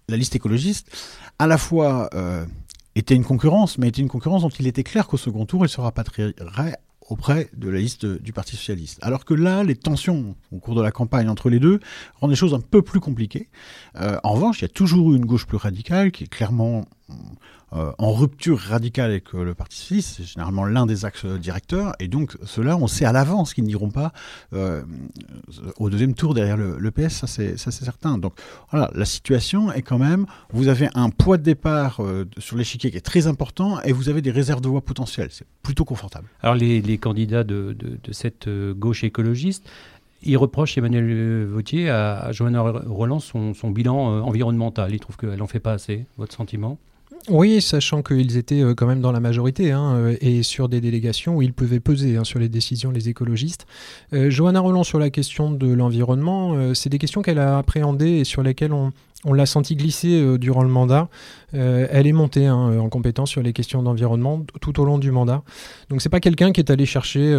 [0.08, 0.90] la liste écologiste,
[1.38, 2.44] à la fois, euh,
[2.94, 5.68] était une concurrence, mais était une concurrence dont il était clair qu'au second tour, il
[5.68, 6.34] se rapatrierait
[7.08, 8.98] auprès de la liste du Parti Socialiste.
[9.02, 11.78] Alors que là, les tensions au cours de la campagne entre les deux
[12.16, 13.48] rendent les choses un peu plus compliquées.
[14.00, 16.84] Euh, en revanche, il y a toujours eu une gauche plus radicale qui est clairement
[17.72, 21.36] euh, en rupture radicale avec euh, le Parti Socialiste, c'est généralement l'un des axes euh,
[21.36, 24.12] directeurs, et donc ceux-là, on sait à l'avance qu'ils n'iront pas
[25.78, 28.18] au deuxième tour derrière le, PS, ça c'est certain.
[28.18, 28.34] Donc
[28.70, 32.00] voilà, la situation est quand même, vous avez un poids de départ
[32.38, 35.46] sur l'échiquier qui est très important, et vous avez des réserves de voix potentielles, c'est
[35.62, 36.28] plutôt confortable.
[36.42, 37.76] Alors les, candidats de,
[38.12, 39.68] cette gauche écologiste,
[40.22, 44.94] ils reprochent Emmanuel Vautier à, à Johanna Roland son, bilan environnemental.
[44.94, 46.06] Ils trouvent qu'elle n'en fait pas assez.
[46.16, 46.78] Votre sentiment?
[47.28, 50.80] Oui, sachant qu'ils étaient euh, quand même dans la majorité hein, euh, et sur des
[50.80, 53.66] délégations où ils pouvaient peser hein, sur les décisions, les écologistes.
[54.12, 58.24] Euh, Johanna Roland, sur la question de l'environnement, c'est des questions qu'elle a appréhendées et
[58.24, 58.92] sur lesquelles on,
[59.32, 61.08] l'a senti glisser durant le mandat.
[61.52, 65.42] Elle est montée hein, en compétence sur les questions d'environnement tout au long du mandat.
[65.90, 67.36] Donc c'est pas quelqu'un qui est allé chercher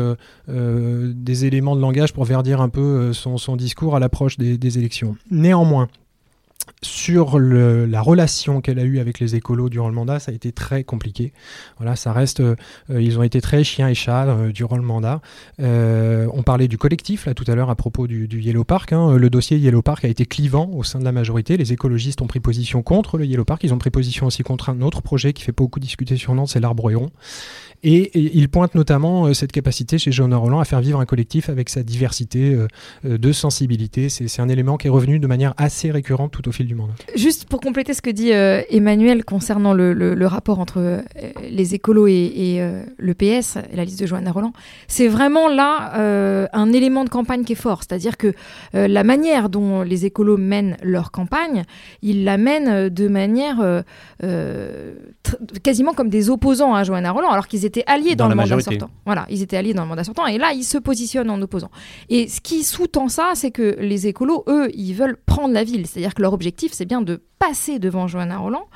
[0.49, 5.15] des éléments de langage pour verdir un peu son, discours à l'approche des élections.
[5.31, 5.87] Néanmoins,
[6.83, 10.51] sur la relation qu'elle a eue avec les écolos durant le mandat, ça a été
[10.51, 11.33] très compliqué.
[11.77, 12.55] Voilà, ça reste, euh,
[12.91, 15.21] euh, ils ont été très chiens et chats euh, durant le mandat.
[15.59, 18.93] On parlait du collectif là tout à l'heure à propos du, Yellow Park.
[18.93, 19.17] hein.
[19.17, 21.57] Le dossier Yellow Park a été clivant au sein de la majorité.
[21.57, 23.63] Les écologistes ont pris position contre le Yellow Park.
[23.63, 26.49] Ils ont pris position aussi contre un autre projet qui fait beaucoup discuter sur Nantes,
[26.49, 27.09] c'est l'arbre héron.
[27.83, 31.49] Et, et il pointe notamment cette capacité chez Johanna Roland à faire vivre un collectif
[31.49, 32.57] avec sa diversité
[33.03, 34.09] de sensibilité.
[34.09, 36.91] C'est un élément qui est revenu de manière assez récurrente tout au fil du monde.
[37.15, 41.01] Juste pour compléter ce que dit euh, Emmanuel concernant le, le- le rapport entre euh,
[41.49, 44.53] les écolos et, et, euh, le PS, la liste de Johanna Roland,
[44.87, 47.79] c'est vraiment là euh, un élément de campagne qui est fort.
[47.83, 48.33] C'est-à-dire que
[48.75, 51.63] euh, la manière dont les écolos mènent leur campagne,
[52.01, 53.81] ils la mènent de manière euh,
[54.23, 54.93] euh,
[55.63, 58.55] quasiment comme des opposants à Johanna Roland, alors qu'ils étaient alliés Dans dans, le mandat
[58.55, 58.79] majorité.
[58.79, 58.93] sortant.
[59.05, 61.69] Voilà, ils étaient alliés dans le mandat sortant, et là, ils se positionnent en opposant.
[62.09, 65.85] Et ce qui sous-tend ça, c'est que les écolos, eux, ils veulent prendre la ville.
[65.87, 68.67] C'est-à-dire que leur objectif, c'est bien de passer devant Johanna Roland.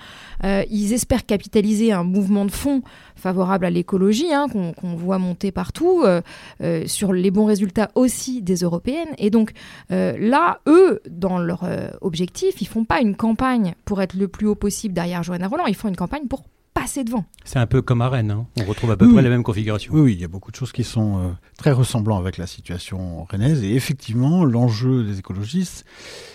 [0.43, 2.82] Euh, ils espèrent capitaliser un mouvement de fond
[3.15, 6.21] favorable à l'écologie, hein, qu'on voit monter partout, euh,
[6.61, 9.09] euh, sur les bons résultats aussi des européennes.
[9.17, 9.51] Et donc
[9.89, 11.67] là, eux, dans leur
[12.01, 15.65] objectif, ils font pas une campagne pour être le plus haut possible derrière Johanna Roland,
[15.65, 16.43] ils font une campagne pour
[16.74, 17.26] passer devant.
[17.43, 18.32] C'est un peu comme à Rennes.
[18.32, 18.47] hein.
[18.59, 19.93] On retrouve à peu Oui, près la même configuration.
[19.93, 22.47] Oui, oui, il y a beaucoup de choses qui sont euh, très ressemblantes avec la
[22.47, 23.63] situation rennaise.
[23.63, 25.86] Et effectivement, l'enjeu des écologistes,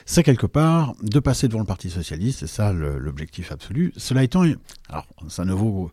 [0.04, 2.40] c'est quelque part de passer devant le Parti socialiste.
[2.40, 3.92] C'est ça l'objectif absolu.
[3.96, 4.42] Cela étant,
[4.88, 5.90] alors ça ne vaut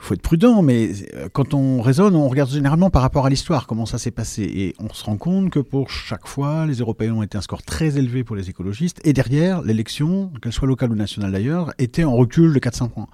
[0.00, 3.66] faut être prudent, mais euh, quand on raisonne, on regarde généralement par rapport à l'histoire,
[3.66, 4.42] comment ça s'est passé.
[4.42, 7.62] Et on se rend compte que pour chaque fois, les Européens ont été un score
[7.62, 9.00] très élevé pour les écologistes.
[9.04, 13.08] Et derrière, l'élection, qu'elle soit locale ou nationale d'ailleurs, était en recul de 400 points.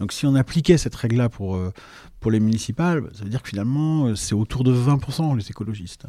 [0.00, 1.72] Donc si on appliquait cette règle-là pour, euh,
[2.22, 6.06] pour les municipales, ça veut dire que finalement, euh, c'est autour de 20% les écologistes.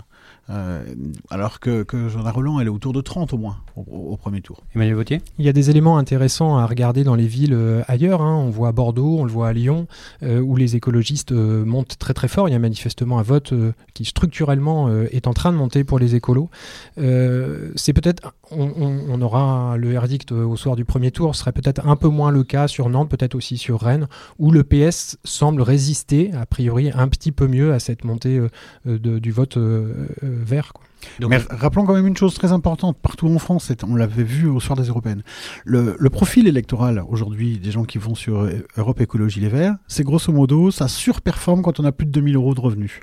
[0.50, 0.84] Euh,
[1.30, 4.42] alors que, que Jean Roland, elle est autour de 30% au moins au, au premier
[4.42, 4.64] tour.
[4.76, 5.22] Emmanuel Vautier?
[5.40, 8.22] Il y a des éléments intéressants à regarder dans les villes euh, ailleurs.
[8.22, 8.36] hein.
[8.36, 9.88] On voit à Bordeaux, on le voit à Lyon,
[10.22, 12.48] euh, où les écologistes euh, montent très très fort.
[12.48, 15.84] Il y a manifestement un vote euh, qui structurellement euh, est en train de monter
[15.84, 16.50] pour les écolos.
[17.00, 21.36] Euh, c'est peut-être, on, aura le verdict euh, au soir du premier tour.
[21.36, 24.08] Ce serait peut-être un peu moins le cas sur Nantes, peut-être aussi sur Rennes,
[24.40, 28.50] où le PS semble résister a priori un petit peu mieux à cette montée euh,
[28.88, 30.74] euh, du vote vert.
[31.20, 34.60] Mais rappelons quand même une chose très importante, partout en France, on l'avait vu au
[34.60, 35.24] soir des européennes,
[35.66, 38.48] le, le profil électoral aujourd'hui des gens qui vont sur
[38.78, 42.36] Europe Écologie Les Verts, c'est grosso modo, ça surperforme quand on a plus de 2000
[42.36, 43.00] euros de revenus.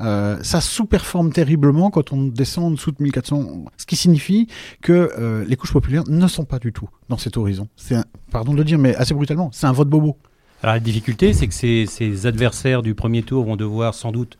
[0.00, 4.48] Euh, ça sous-performe terriblement quand on descend en dessous de 1400, ce qui signifie
[4.80, 7.68] que euh, les couches populaires ne sont pas du tout dans cet horizon.
[7.76, 7.96] C'est
[8.30, 10.16] pardon de le dire, mais assez brutalement, c'est un vote bobo.
[10.62, 14.38] Alors la difficulté, c'est que ces, ces adversaires du premier tour vont devoir sans doute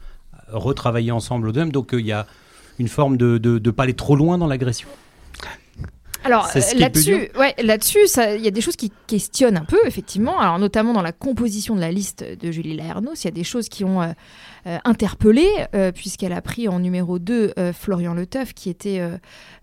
[0.49, 1.73] retravailler ensemble au deuxième.
[1.73, 2.27] Donc euh, il y a
[2.79, 4.89] une forme de ne pas aller trop loin dans l'agression.
[6.25, 10.39] Alors là-dessus, ouais, là-dessus, il y a des choses qui questionnent un peu, effectivement.
[10.39, 13.45] Alors notamment dans la composition de la liste de Julie Laernos, il y a des
[13.45, 14.13] choses qui ont euh,
[14.65, 19.03] euh, interpellé, euh, puisqu'elle a pris en numéro 2 euh, Florian Leteuf, qui était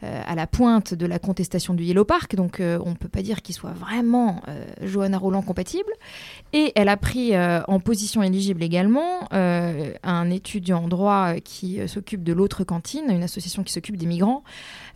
[0.02, 2.36] à la pointe de la contestation du Yellow Park.
[2.36, 4.42] Donc on ne peut pas dire qu'il soit vraiment
[4.82, 5.92] Johanna Roland compatible.
[6.54, 12.34] Et elle a pris en position éligible également un étudiant en droit qui s'occupe de
[12.34, 14.44] l'autre cantine, une association qui s'occupe des migrants,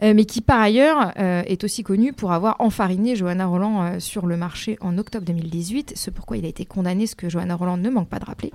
[0.01, 4.25] mais qui par ailleurs euh, est aussi connu pour avoir enfariné Johanna Roland euh, sur
[4.25, 7.77] le marché en octobre 2018, ce pourquoi il a été condamné, ce que Johanna Roland
[7.77, 8.51] ne manque pas de rappeler.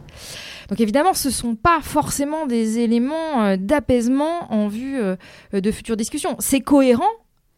[0.69, 5.17] Donc évidemment, ce ne sont pas forcément des éléments euh, d'apaisement en vue euh,
[5.53, 6.37] de futures discussions.
[6.39, 7.09] C'est cohérent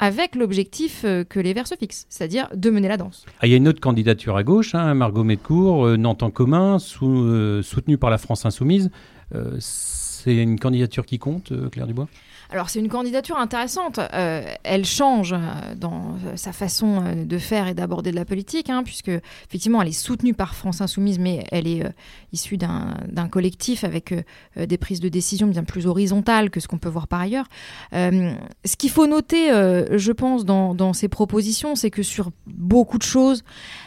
[0.00, 3.26] avec l'objectif euh, que les Verts se fixent, c'est-à-dire de mener la danse.
[3.40, 6.30] Ah, il y a une autre candidature à gauche, hein, Margot Metcourt, euh, Nantes en
[6.30, 8.90] commun, euh, soutenue par la France Insoumise.
[9.34, 12.08] Euh, c'est une candidature qui compte, euh, Claire Dubois?
[12.52, 14.00] Alors c'est une candidature intéressante.
[14.12, 15.38] Euh, elle change euh,
[15.76, 19.12] dans euh, sa façon de faire et d'aborder de la politique, hein, puisque
[19.48, 21.84] effectivement elle est soutenue par France Insoumise, mais elle est
[22.32, 24.14] issue d'un collectif avec
[24.56, 27.46] des prises de décision bien plus horizontales que ce qu'on peut voir par ailleurs.
[27.92, 33.02] Ce qu'il faut noter, je pense, dans, dans ses propositions, c'est que sur beaucoup de
[33.02, 33.44] choses,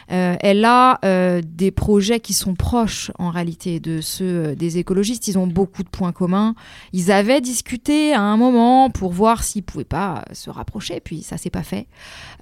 [0.08, 0.98] elle a
[1.42, 5.28] des projets qui sont proches en réalité de ceux des écologistes.
[5.28, 6.54] Ils ont beaucoup de points communs.
[6.92, 8.53] Ils avaient discuté à un moment
[8.92, 11.86] pour voir s'ils pouvaient pas se rapprocher, puis ça s'est pas fait.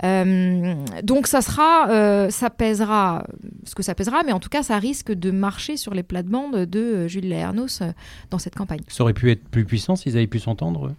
[0.05, 3.25] Euh, donc ça sera, euh, ça pèsera
[3.65, 6.67] ce que ça pèsera, mais en tout cas ça risque de marcher sur les plates-bandes
[6.67, 7.93] de euh, Jules Laernos euh,
[8.31, 8.81] dans cette campagne.
[8.89, 10.95] Ça aurait pu être plus puissant s'ils avaient pu s'entendre euh,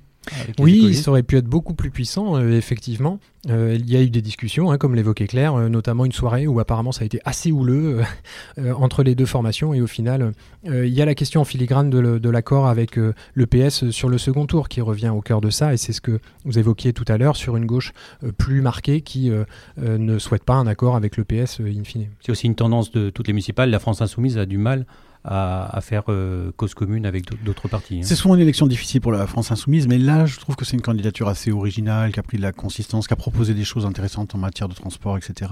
[0.59, 3.19] Oui, écologistes ça aurait pu être beaucoup plus puissant, euh, effectivement.
[3.49, 6.47] Euh, il y a eu des discussions, hein, comme l'évoquait Claire, euh, notamment une soirée
[6.47, 8.01] où apparemment ça a été assez houleux
[8.77, 9.73] entre les deux formations.
[9.73, 10.31] Et au final,
[10.67, 14.09] euh, il y a la question en filigrane de, l'accord avec euh, le PS sur
[14.09, 15.73] le second tour qui revient au cœur de ça.
[15.73, 17.93] Et c'est ce que vous évoquiez tout à l'heure sur une gauche
[18.23, 19.43] euh, plus marquée qui euh,
[19.81, 22.07] euh, ne souhaite pas un accord avec le PS euh, in fine.
[22.21, 23.69] C'est aussi une tendance de toutes les municipales.
[23.69, 24.85] La France Insoumise a du mal
[25.23, 27.99] à, faire euh, cause commune avec d'autres- partis.
[27.99, 28.03] hein.
[28.03, 30.75] C'est souvent une élection difficile pour la France insoumise, mais là, je trouve que c'est
[30.75, 33.85] une candidature assez originale, qui a pris de la consistance, qui a proposé des choses
[33.85, 35.51] intéressantes en matière de transport, etc.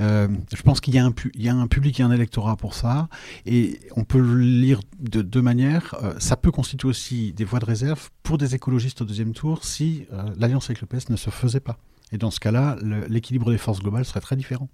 [0.00, 3.08] Euh, je pense qu'il y, a un public et un électorat pour ça,
[3.46, 5.94] et on peut le lire de deux manières.
[6.02, 9.64] Euh, ça peut constituer aussi des voies de réserve pour des écologistes au deuxième tour
[9.64, 10.06] si
[10.36, 11.78] l'alliance avec le PS ne se faisait pas.
[12.12, 12.76] Et dans ce cas-là,
[13.08, 14.68] l'équilibre des forces globales serait très différent.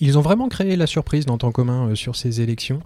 [0.00, 2.80] Ils ont vraiment créé la surprise dans temps commun euh, sur ces élections,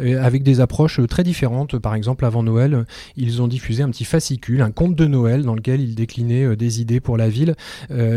[0.00, 1.78] euh, avec des approches euh, très différentes.
[1.78, 2.84] Par exemple, avant Noël,
[3.16, 6.80] ils ont diffusé un petit fascicule, un conte de Noël, dans lequel ils déclinaient des
[6.80, 7.54] idées pour la ville.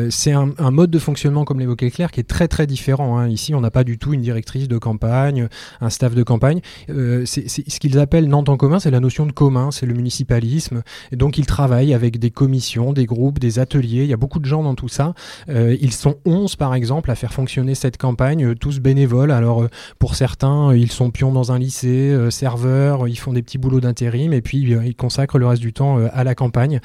[0.09, 3.17] C'est un, mode de fonctionnement, comme l'évoquait Claire, qui est très très différent.
[3.17, 3.29] hein.
[3.29, 5.47] Ici, on n'a pas du tout une directrice de campagne,
[5.79, 6.61] un staff de campagne.
[6.87, 10.83] Ce qu'ils appellent Nantes en commun, c'est la notion de commun, c'est le municipalisme.
[11.11, 14.03] Donc, ils travaillent avec des commissions, des groupes, des ateliers.
[14.03, 15.13] Il y a beaucoup de gens dans tout ça.
[15.47, 19.31] Ils sont 11, par exemple, à faire fonctionner cette campagne, euh, tous bénévoles.
[19.31, 19.69] Alors, euh,
[19.99, 23.79] pour certains, euh, ils sont pions dans un lycée, serveurs, ils font des petits boulots
[23.79, 26.79] d'intérim, et puis ils consacrent le reste du temps à la campagne.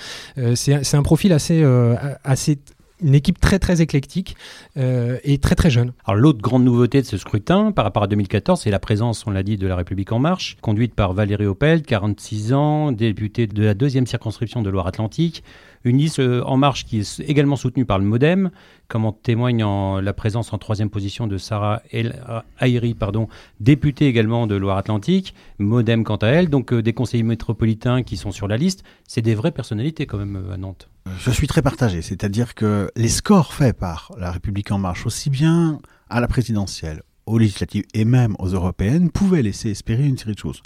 [0.55, 1.65] C'est, un profil assez,
[2.25, 2.59] assez
[3.03, 4.37] une équipe très très éclectique
[4.77, 5.93] et très très jeune.
[6.05, 9.31] Alors l'autre grande nouveauté de ce scrutin par rapport à 2014, c'est la présence, on
[9.31, 13.63] l'a dit, de la République en marche, conduite par Valérie Opel, 46 ans, députée de
[13.63, 15.43] la deuxième circonscription de Loire-Atlantique.
[15.85, 18.51] Une liste euh, en marche qui est également soutenue par le MoDem,
[18.89, 19.65] comme en témoigne
[20.01, 22.15] la présence en troisième position de Sarah El
[22.99, 23.29] pardon,
[23.61, 28.31] députée également de Loire-Atlantique, MoDem quant à elle, donc euh, des conseillers métropolitains qui sont
[28.31, 28.85] sur la liste.
[29.07, 30.89] C'est des vraies personnalités quand même euh, à Nantes.
[31.19, 35.31] Je suis très partagé, c'est-à-dire que les scores faits par la République en marche, aussi
[35.31, 40.35] bien à la présidentielle, aux législatives et même aux européennes, pouvaient laisser espérer une série
[40.35, 40.63] de choses.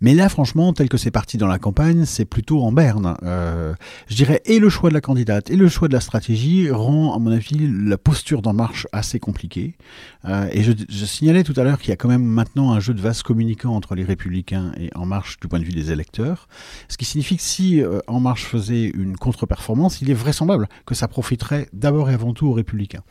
[0.00, 3.16] Mais là, franchement, tel que c'est parti dans la campagne, c'est plutôt en berne.
[3.22, 3.74] Euh,
[4.08, 7.14] je dirais, et le choix de la candidate et le choix de la stratégie rend,
[7.14, 9.76] à mon avis, la posture d'en marche assez compliquée.
[10.24, 12.80] Euh, et je, je signalais tout à l'heure qu'il y a quand même maintenant un
[12.80, 15.92] jeu de vase communicant entre les républicains et En Marche du point de vue des
[15.92, 16.48] électeurs.
[16.88, 20.94] Ce qui signifie que si euh, En Marche faisait une contre-performance, il est vraisemblable que
[20.94, 23.02] ça profiterait d'abord et avant tout aux républicains.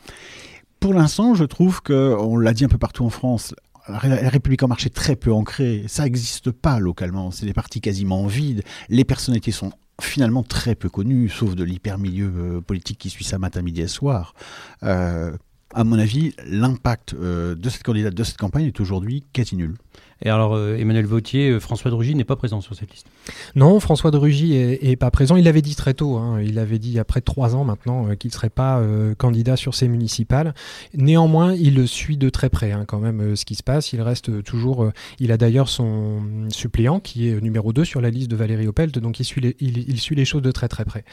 [0.80, 3.54] Pour l'instant, je trouve que, on l'a dit un peu partout en France,
[3.88, 5.84] la Ré- la République en marche est très peu ancrée.
[5.88, 7.30] Ça n'existe pas localement.
[7.30, 8.62] C'est des partis quasiment vides.
[8.88, 13.38] Les personnalités sont finalement très peu connues, sauf de l'hyper-milieu euh, politique qui suit ça
[13.38, 14.34] matin, midi et soir.
[14.82, 15.36] Euh,
[15.74, 19.76] à mon avis, l'impact euh, de cette candidate, de cette campagne est aujourd'hui quasi nul.
[20.22, 23.06] Et alors, euh, Emmanuel Vautier, euh, François Drugy n'est pas présent sur cette liste.
[23.54, 25.36] Non, François de Rugy est, pas présent.
[25.36, 26.16] Il l'avait dit très tôt.
[26.16, 26.40] hein.
[26.42, 28.82] Il avait dit il y a près de trois ans maintenant euh, qu'il serait pas
[29.18, 30.54] candidat sur ces municipales.
[30.94, 33.92] Néanmoins, il suit de très près hein, quand même ce qui se passe.
[33.92, 34.90] Il reste toujours.
[35.18, 38.98] il a d'ailleurs son suppléant qui est numéro 2 sur la liste de Valérie Opelt,
[38.98, 41.04] donc il suit les, il, suit les choses de très très près.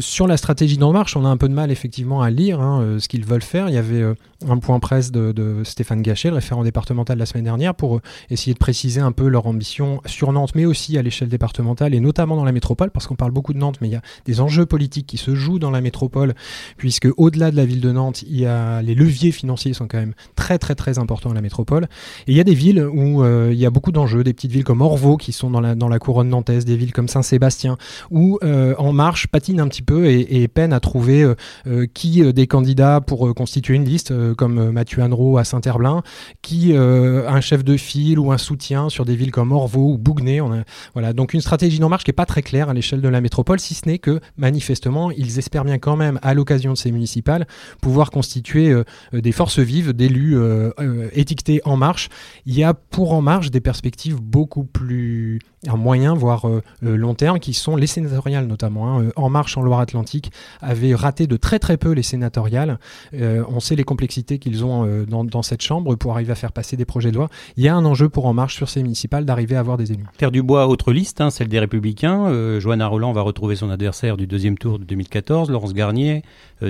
[0.00, 2.98] Sur la stratégie d'En Marche, on a un peu de mal effectivement à lire hein,
[2.98, 3.68] ce qu'ils veulent faire.
[3.68, 4.04] Il y avait
[4.48, 8.52] un point presse de, de Stéphane Gachet, le référent départemental la semaine dernière, pour essayer
[8.52, 12.36] de préciser un peu leur ambition sur Nantes, mais aussi à l'échelle départementale et notamment
[12.36, 14.66] dans la métropole, parce qu'on parle beaucoup de Nantes, mais il y a des enjeux
[14.66, 16.34] politiques qui se jouent dans la métropole,
[16.76, 19.98] puisque au-delà de la ville de Nantes, il y a les leviers financiers sont quand
[19.98, 21.84] même très très très importants à la métropole.
[22.26, 24.52] Et il y a des villes où euh, il y a beaucoup d'enjeux, des petites
[24.52, 27.76] villes comme Orvaux qui sont dans la, dans la couronne nantaise, des villes comme Saint-Sébastien,
[28.10, 31.34] où euh, En Marche patine un petit peu et, et peine à trouver
[31.66, 36.02] euh, qui des candidats pour constituer une liste, comme Mathieu Annereau à Saint-Herblain,
[36.42, 40.64] qui un chef de file ou un soutien sur des villes comme Orvaux ou a,
[40.92, 43.20] voilà, donc une stratégie d'En Marche qui est pas très claire à l'échelle de la
[43.20, 46.92] métropole, si ce n'est que manifestement ils espèrent bien quand même, à l'occasion de ces
[46.92, 47.46] municipales,
[47.80, 48.84] pouvoir constituer euh,
[49.14, 50.70] euh, des forces vives, d'élus euh,
[51.12, 52.08] étiquetés En Marche.
[52.46, 55.38] Il y a pour En Marche des perspectives beaucoup plus
[55.68, 58.96] à moyen, voire euh, euh, long terme, qui sont les sénatoriales notamment.
[58.98, 59.02] hein.
[59.04, 62.78] Euh, En Marche en Loire-Atlantique avait raté de très très peu les sénatoriales.
[63.12, 66.84] On sait les complexités qu'ils ont dans, cette chambre pour arriver à faire passer des
[66.84, 67.28] projets de loi.
[67.56, 69.92] Il y a un enjeu pour En Marche sur ces municipales d'arriver à avoir des
[69.92, 70.04] élus.
[70.16, 72.58] Terre du Bois, autre liste, hein, celle des Républicains.
[72.60, 76.22] Johanna Roland va retrouver son adversaire du deuxième tour de 2014, Laurence Garnier,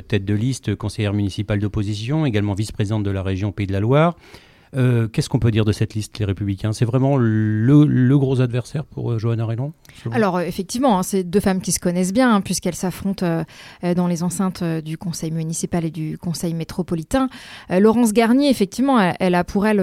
[0.08, 4.16] tête de liste, conseillère municipale d'opposition, également vice-présidente de la région Pays de la Loire.
[4.76, 6.72] Euh, Qu'est-ce qu'on peut dire de cette liste, les Républicains?
[6.72, 9.44] C'est vraiment le, le gros adversaire pour euh, Johanna
[10.04, 10.12] vous?
[10.12, 13.42] Alors euh, effectivement, hein, c'est deux femmes qui se connaissent bien hein, puisqu'elles s'affrontent euh,
[13.84, 17.28] euh, dans les enceintes euh, du conseil municipal et du conseil métropolitain.
[17.68, 19.80] Laurence Garnier, effectivement, elle, elle a pour elle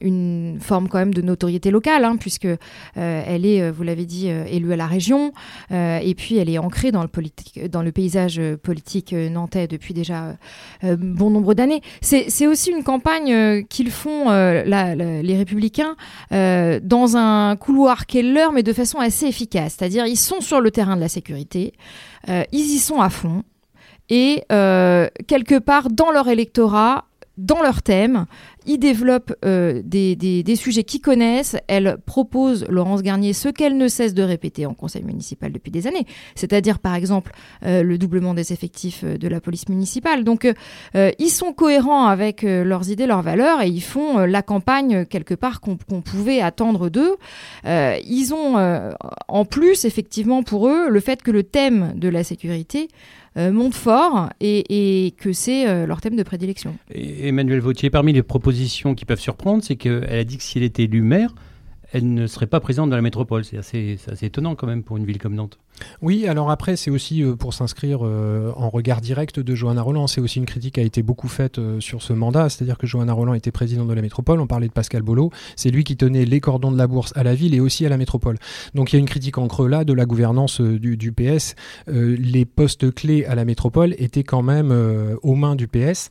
[0.00, 2.48] une forme quand même de notoriété locale hein, puisque
[2.94, 5.32] elle est, vous l'avez dit, élue à la région
[5.70, 10.36] et puis elle est ancrée dans le, politique, dans le paysage politique nantais depuis déjà
[10.82, 11.82] bon nombre d'années.
[12.00, 15.96] C'est aussi une campagne qu'ils font euh, les républicains
[16.32, 19.76] euh, dans un couloir qui est leur, mais de façon assez efficace.
[19.78, 21.72] C'est-à-dire, ils sont sur le terrain de la sécurité,
[22.28, 23.42] euh, ils y sont à fond,
[24.08, 27.06] et quelque part dans leur électorat,
[27.38, 28.26] dans leur thème,
[28.66, 31.56] ils développent euh, des, sujets qu'ils connaissent.
[31.68, 35.86] Elle propose, Laurence Garnier, ce qu'elle ne cesse de répéter en conseil municipal depuis des
[35.86, 37.32] années, c'est-à-dire par exemple
[37.64, 40.24] euh, le doublement des effectifs euh, de la police municipale.
[40.24, 40.48] Donc
[40.94, 45.60] ils sont cohérents avec leurs idées, leurs valeurs et ils font la campagne quelque part
[45.60, 47.16] qu'on pouvait attendre d'eux.
[47.64, 48.56] Ils ont
[49.28, 52.88] en plus effectivement pour eux le fait que le thème de la sécurité
[53.36, 56.76] monte fort et, que c'est leur thème de prédilection.
[56.94, 58.51] Emmanuel Vautier, parmi les propositions
[58.94, 61.34] qui peuvent surprendre, c'est qu'elle a dit que si elle était élue maire,
[61.92, 63.44] elle ne serait pas présidente de la métropole.
[63.44, 65.58] C'est assez, étonnant quand même pour une ville comme Nantes.
[66.00, 70.06] Oui, alors après, c'est aussi euh, pour s'inscrire euh, en regard direct de Johanna Roland.
[70.06, 72.86] C'est aussi une critique qui a été beaucoup faite euh, sur ce mandat, c'est-à-dire que
[72.86, 74.40] Johanna Roland était présidente de la métropole.
[74.40, 75.30] On parlait de Pascal Bolo.
[75.56, 77.88] C'est lui qui tenait les cordons de la bourse à la ville et aussi à
[77.88, 78.38] la métropole.
[78.74, 81.54] Donc il y a une critique en creux là de la gouvernance du, PS.
[81.86, 84.72] Les postes clés à la métropole étaient quand même
[85.22, 86.08] aux mains du PS.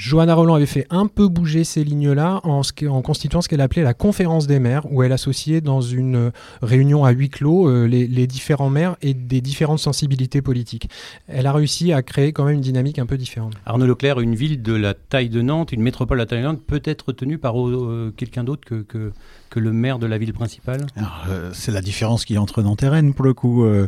[0.00, 3.50] Johanna Roland avait fait un peu bouger ces lignes-là en, ce qui- en constituant ce
[3.50, 6.30] qu'elle appelait la conférence des maires, où elle associait dans une euh,
[6.62, 10.88] réunion à huis clos euh, les, les différents maires et des différentes sensibilités politiques.
[11.28, 13.52] Elle a réussi à créer quand même une dynamique un peu différente.
[13.66, 16.46] Arnaud Leclerc, une ville de la taille de Nantes, une métropole de la taille de
[16.46, 19.12] Nantes, peut être tenue par euh, quelqu'un d'autre que, que,
[19.50, 20.86] que le maire de la ville principale?
[21.28, 23.64] Euh, c'est la différence qu'il y a entre Nantes et Rennes, pour le coup.
[23.64, 23.86] euh,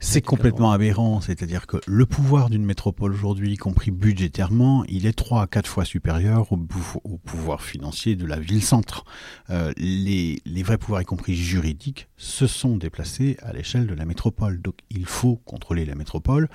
[0.00, 1.20] c'est complètement aberrant.
[1.20, 5.66] C'est-à-dire que le pouvoir d'une métropole aujourd'hui, y compris budgétairement, il est trois à quatre
[5.66, 6.56] fois supérieur au,
[7.18, 9.04] pouvoir financier de la ville-centre.
[9.50, 14.62] Euh, les vrais pouvoirs, y compris juridiques, se sont déplacés à l'échelle de la métropole.
[14.62, 16.48] Donc, il faut contrôler la métropole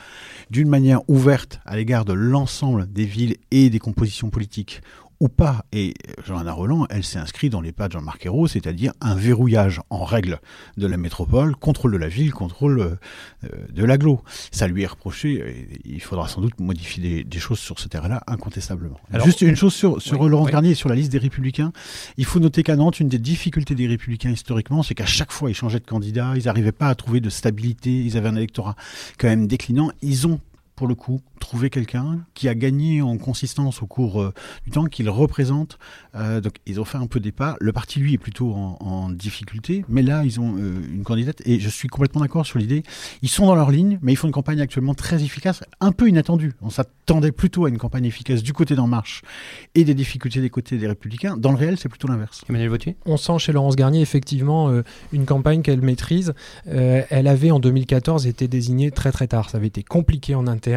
[0.51, 4.82] d'une manière ouverte à l'égard de l'ensemble des villes et des compositions politiques
[5.22, 5.63] ou pas.
[5.72, 5.93] Et
[6.26, 10.03] Johanna Roland, elle s'est inscrite dans les pas de Jean-Marc Ayrault, c'est-à-dire un verrouillage en
[10.03, 10.39] règle
[10.78, 14.24] de la métropole, contrôle de la ville, contrôle euh, de l'agglo.
[14.51, 17.88] Ça lui est reproché, et il faudra sans doute modifier des, des choses sur ce
[17.88, 18.99] terrain-là, incontestablement.
[19.13, 20.51] Alors- Juste une chose sur, sur Oui, Laurent oui.
[20.51, 21.72] Garnier et sur la liste des Républicains.
[22.17, 25.51] Il faut noter qu'à Nantes, une des difficultés des Républicains historiquement, c'est qu'à chaque fois,
[25.51, 28.76] ils changeaient de candidat, ils n'arrivaient pas à trouver de stabilité, ils avaient un électorat
[29.19, 29.91] quand même déclinant.
[30.01, 30.39] Ils ont
[30.82, 34.34] pour le coup, trouvé quelqu'un qui a gagné en consistance au cours euh,
[34.65, 35.77] du temps, qu'il représente.
[36.15, 37.55] Euh, donc, ils ont fait un peu des pas.
[37.59, 41.39] Le parti, lui, est plutôt en, en difficulté, mais là, ils ont euh, une candidate,
[41.45, 42.82] et je suis complètement d'accord sur l'idée.
[43.21, 46.09] Ils sont dans leur ligne, mais ils font une campagne actuellement très efficace, un peu
[46.09, 46.53] inattendue.
[46.63, 49.21] On s'attendait plutôt à une campagne efficace du côté d'En Marche
[49.75, 51.38] et des difficultés des côtés des Républicains.
[51.38, 52.41] Dans le réel, c'est plutôt l'inverse.
[52.49, 52.95] Emmanuel Vautier?
[53.05, 54.82] On sent chez Laurence Garnier effectivement euh,
[55.13, 56.34] une campagne qu'elle maîtrise.
[56.69, 59.51] Euh, elle avait en 2014 été désignée très très tard.
[59.51, 60.70] Ça avait été compliqué en interne.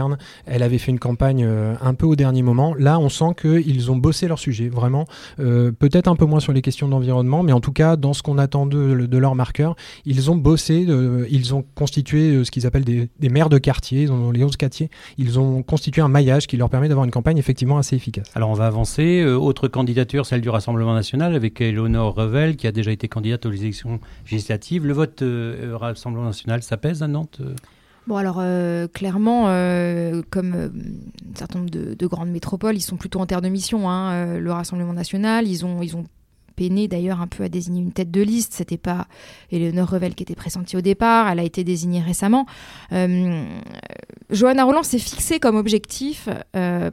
[0.46, 2.74] Elle avait fait une campagne euh, un peu au dernier moment.
[2.78, 5.04] Là, on sent qu'ils ont bossé leur sujet, vraiment.
[5.40, 8.22] Euh, Peut-être un peu moins sur les questions d'environnement, mais en tout cas, dans ce
[8.22, 12.84] qu'on attend de, leurs marqueurs, ils ont bossé, euh, ils ont constitué ce qu'ils appellent
[12.84, 14.90] des, maires de quartier, ils ont les 11 quartiers.
[15.18, 18.26] Ils ont constitué un maillage qui leur permet d'avoir une campagne effectivement assez efficace.
[18.34, 19.24] Alors on va avancer.
[19.24, 23.52] Autre candidature, celle du Rassemblement national, avec Eleonore Revel, qui a déjà été candidate aux
[23.52, 24.86] élections législatives.
[24.86, 25.22] Le vote
[25.72, 27.40] Rassemblement national, ça pèse à Nantes
[28.06, 32.82] Bon alors euh, clairement, euh, comme euh, un certain nombre de, de grandes métropoles, ils
[32.82, 33.88] sont plutôt en terre de mission.
[33.88, 36.04] Hein, le Rassemblement national, ils ont, ils ont
[36.54, 38.52] peiné d'ailleurs un peu à désigner une tête de liste.
[38.52, 39.06] C'était pas
[39.50, 41.28] Eleonore Revel qui était pressentie au départ.
[41.28, 42.46] Elle a été désignée récemment.
[44.30, 46.28] Johanna Roland s'est fixé comme objectif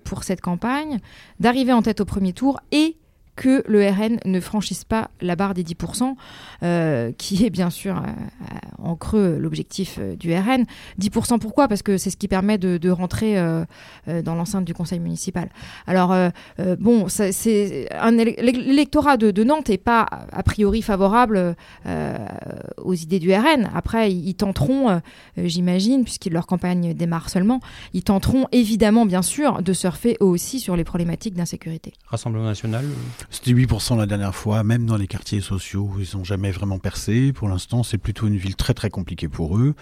[0.03, 0.99] pour cette campagne
[1.39, 2.95] d'arriver en tête au premier tour et
[3.41, 6.13] que le RN ne franchisse pas la barre des 10%,
[6.61, 8.01] euh, qui est bien sûr euh,
[8.77, 10.65] en creux l'objectif euh, du RN.
[10.99, 11.67] 10% pourquoi?
[11.67, 13.65] Parce que c'est ce qui permet de, rentrer euh,
[14.07, 15.49] euh, dans l'enceinte du conseil municipal.
[15.87, 16.29] Alors, euh,
[16.59, 17.07] euh, bon,
[18.21, 21.55] l'électorat de, de Nantes n'est pas a priori favorable
[21.87, 22.17] euh,
[22.77, 23.71] aux idées du RN.
[23.73, 24.99] Après, ils, ils tenteront, euh,
[25.37, 27.59] j'imagine, puisque leur campagne démarre seulement,
[27.95, 31.93] ils tenteront évidemment, bien sûr, de surfer eux aussi sur les problématiques d'insécurité.
[32.05, 36.25] Rassemblement national euh, C'était 8% la dernière fois, même dans les quartiers sociaux, ils n'ont
[36.25, 37.31] jamais vraiment percé.
[37.31, 39.73] Pour l'instant, c'est plutôt une ville très très compliquée pour eux.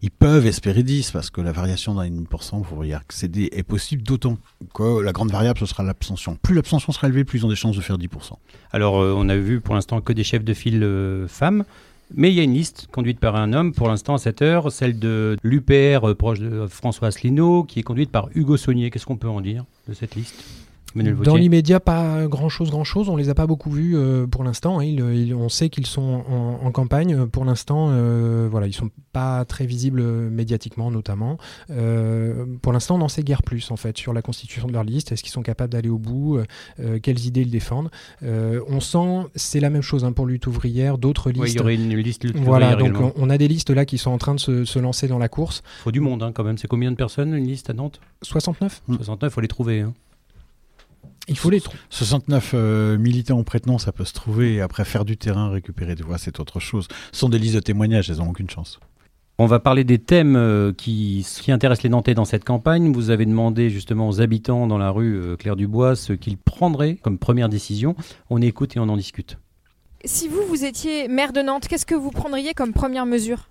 [0.00, 4.02] Ils peuvent espérer 10 parce que la variation d'un 1% pour y accéder est possible,
[4.02, 4.38] d'autant
[4.72, 6.38] que la grande variable, ce sera l'abstention.
[6.42, 8.08] Plus l'abstention sera élevée, plus ils ont des chances de faire 10%.
[8.72, 11.64] Alors, euh, on a vu pour l'instant que des chefs de file euh, femmes,
[12.14, 14.72] mais il y a une liste conduite par un homme pour l'instant à cette heure,
[14.72, 18.90] celle de l'UPR euh, proche de François Asselineau, qui est conduite par Hugo Saunier.
[18.90, 20.63] Qu'est-ce qu'on peut en dire de cette liste?
[21.24, 23.08] Dans l'immédiat, pas grand chose, grand chose.
[23.08, 24.80] On les a pas beaucoup vus euh, pour l'instant.
[24.80, 24.96] hein.
[25.36, 27.26] On sait qu'ils sont en, en campagne.
[27.26, 31.38] Pour l'instant, euh, voilà, ils sont pas très visibles médiatiquement, notamment.
[31.70, 34.84] Euh, pour l'instant, on n'en sait guère plus en fait sur la constitution de leur
[34.84, 35.12] liste.
[35.12, 36.38] Est-ce qu'ils sont capables d'aller au bout?
[36.80, 37.90] Euh, Quelles idées ils défendent?
[38.22, 41.54] On sent, c'est la même chose hein, pour lutte ouvrière, d'autres listes.
[41.54, 43.84] Il y aurait une liste lutte Voilà, ouvrière donc on, on a des listes là
[43.84, 45.62] qui sont en train de se, se lancer dans la course.
[45.82, 46.58] faut du monde hein, quand même.
[46.58, 48.00] C'est combien de personnes une liste à Nantes?
[48.22, 49.84] 69 69, faut les trouver.
[51.24, 51.28] Hein.
[51.28, 51.78] Il faut les trouver.
[51.90, 54.54] 69 euh, militants au prête-nom, ça peut se trouver.
[54.54, 56.88] Et après, faire du terrain, récupérer des voix, c'est autre chose.
[57.12, 58.78] Ce sont des listes de témoignages, elles n'ont aucune chance.
[59.36, 62.92] On va parler des thèmes euh, qui, qui intéressent les Nantais dans cette campagne.
[62.92, 66.94] Vous avez demandé justement aux habitants dans la rue euh, Claire Dubois ce qu'ils prendraient
[66.94, 67.96] comme première décision.
[68.30, 69.38] On écoute et on en discute.
[70.04, 73.48] Si vous, vous étiez maire de Nantes, qu'est-ce que vous prendriez comme première mesure?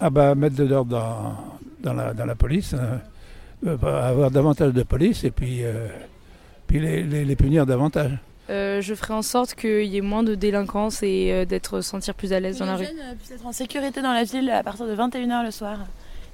[0.00, 1.36] Ah bah mettre de l'ordre dans,
[1.82, 5.88] dans, la, dans la police, euh, bah, avoir davantage de police et puis, euh,
[6.66, 8.12] puis les, les- les punir davantage.
[8.48, 12.14] Euh, je ferai en sorte qu'il y ait moins de délinquance et euh, d'être sentir
[12.14, 12.84] plus à l'aise dans la rue.
[13.18, 15.78] puissent être en sécurité dans la ville à partir de 21h le soir.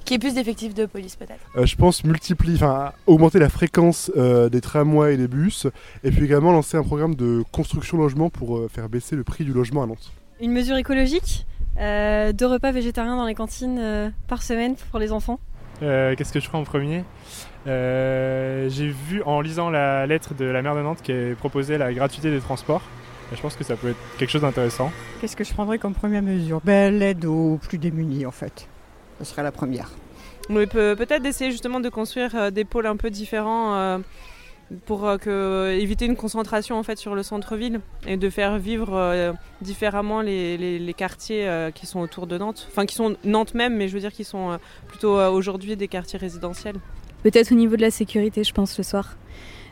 [0.05, 1.41] Qu'il y ait plus d'effectifs de police peut-être.
[1.57, 5.69] Euh, je pense multiplier, enfin augmenter la fréquence euh, des tramways et des bus,
[6.05, 9.45] et puis également lancer un programme de construction logement pour euh, faire baisser le prix
[9.45, 10.11] du logement à Nantes.
[10.41, 11.47] Une mesure écologique,
[11.79, 15.39] euh, deux repas végétariens dans les cantines euh, par semaine pour les enfants?
[15.83, 17.05] Euh, Qu'est-ce que je ferai en premier?
[17.67, 21.93] Euh, J'ai vu en lisant la lettre de la maire de Nantes qui proposé la
[21.93, 22.83] gratuité des transports.
[23.35, 24.91] Je pense que ça peut être quelque chose d'intéressant.
[25.21, 26.61] Qu'est-ce que je prendrais comme première mesure?
[26.65, 28.69] Ben, L'aide aux plus démunis, en fait.
[29.19, 29.91] Ce serait la première.
[30.51, 33.99] Oui, peut- peut-être d'essayer justement de construire euh, des pôles un peu différents euh,
[34.87, 40.21] pour que, éviter une concentration en fait sur le centre-ville et de faire vivre différemment
[40.23, 42.67] les, les- les quartiers qui sont autour de Nantes.
[42.71, 44.59] Enfin, qui sont Nantes même, mais je veux dire qui sont
[44.89, 46.77] plutôt aujourd'hui des quartiers résidentiels.
[47.23, 49.17] Peut-être au niveau de la sécurité, je pense, le soir.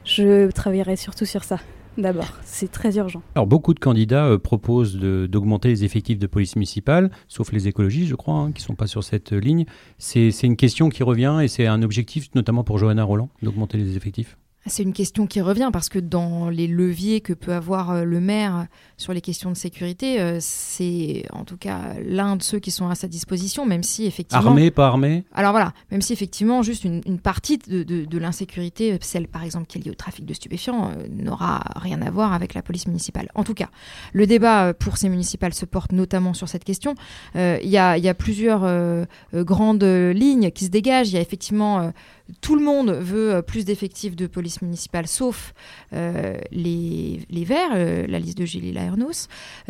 [0.05, 1.59] Je travaillerai surtout sur ça,
[1.98, 2.32] d'abord.
[2.44, 3.22] C'est très urgent.
[3.34, 8.09] Alors beaucoup de candidats euh, proposent d'augmenter les effectifs de police municipale, sauf les écologistes,
[8.09, 9.66] je crois, hein, qui ne sont pas sur cette euh, ligne.
[9.98, 13.96] C'est une question qui revient et c'est un objectif, notamment pour Johanna Roland, d'augmenter les
[13.96, 14.36] effectifs?
[14.66, 18.20] C'est une question qui revient parce que dans les leviers que peut avoir euh, le
[18.20, 18.66] maire
[18.98, 22.86] sur les questions de sécurité, euh, c'est en tout cas l'un de ceux qui sont
[22.88, 24.50] à sa disposition, même si effectivement...
[24.50, 28.18] Armé, pas armé Alors voilà, même si effectivement juste une, une partie de, de- de
[28.18, 32.11] l'insécurité, celle par exemple qui est liée au trafic de stupéfiants, euh, n'aura rien à
[32.11, 33.30] voir avec la police municipale.
[33.34, 33.70] En tout cas,
[34.12, 36.94] le débat euh, pour ces municipales se porte notamment sur cette question.
[37.34, 40.70] Euh, Il y, a, il y a plusieurs euh, euh, grandes euh, lignes qui se
[40.70, 41.08] dégagent.
[41.08, 41.90] Il y a effectivement...
[42.41, 45.55] tout le monde veut euh, plus d'effectifs de police municipale, sauf
[45.93, 49.28] euh, les, Verts, euh, la liste de Gilles Laernos,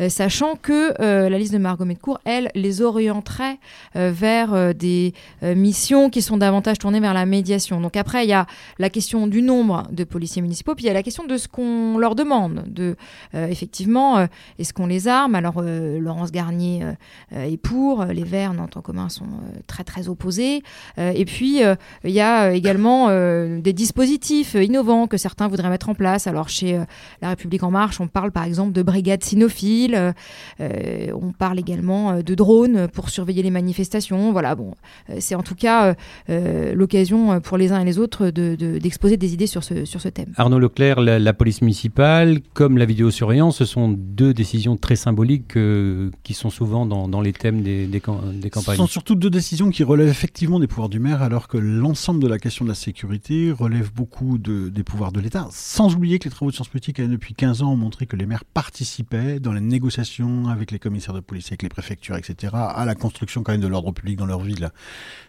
[0.09, 3.57] sachant que la liste de Margot Medcourt, elle, les orienterait
[3.95, 7.81] vers des missions qui sont davantage tournées vers la médiation.
[7.81, 8.45] Donc après, il y a
[8.77, 11.47] la question du nombre de policiers municipaux, puis il y a la question de ce
[11.47, 12.63] qu'on leur demande.
[12.67, 12.95] De,
[13.33, 14.27] effectivement,
[14.59, 15.35] est-ce qu'on les arme?
[15.35, 16.85] Alors, Laurence Garnier
[17.31, 19.27] est pour, les Verts, Nantes en commun, sont
[19.67, 20.63] très très opposés.
[20.97, 21.61] Et puis,
[22.03, 25.95] il y a euh, également euh, des dispositifs euh, innovants que certains voudraient mettre en
[25.95, 26.27] place.
[26.27, 26.83] Alors, chez euh,
[27.21, 30.13] La République En Marche, on parle par exemple de brigades cynophiles,
[30.59, 34.31] on parle également euh, de drones pour surveiller les manifestations.
[34.31, 34.73] Voilà, bon,
[35.09, 35.93] euh, c'est en tout cas euh,
[36.29, 39.85] euh, l'occasion pour les uns et les autres de- de- d'exposer des idées sur ce,
[39.85, 40.33] sur ce thème.
[40.37, 45.57] Arnaud Leclerc, la, la police municipale, comme la vidéosurveillance, ce sont deux décisions très symboliques
[45.57, 48.77] euh, qui sont souvent dans, dans les thèmes des, des, cam- des Ce campagnes.
[48.77, 52.27] sont surtout deux décisions qui relèvent effectivement des pouvoirs du maire, alors que l'ensemble de
[52.27, 55.47] la question de la sécurité relève beaucoup de- des pouvoirs de l'État.
[55.51, 58.17] Sans oublier que les travaux de sciences politiques euh, depuis 15 ans ont montré que
[58.17, 62.53] les maires participaient dans les négociations avec les commissaires de police, avec les préfectures, etc.,
[62.53, 64.69] à la construction quand même de l'ordre public dans leur ville.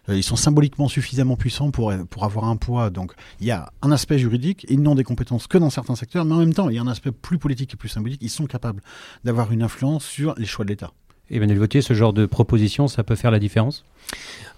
[0.08, 2.90] Euh, Ils sont symboliquement suffisamment puissants pour, pour avoir un poids.
[2.90, 6.24] Donc il y a un aspect juridique, ils n'ont des compétences que dans certains secteurs,
[6.24, 8.20] mais en même temps, il y a un aspect plus politique et plus symbolique.
[8.22, 8.82] Ils sont capables
[9.24, 10.90] d'avoir une influence sur les choix de l'État.
[11.30, 13.84] Emmanuel Vautier, ce genre de proposition, ça peut faire la différence?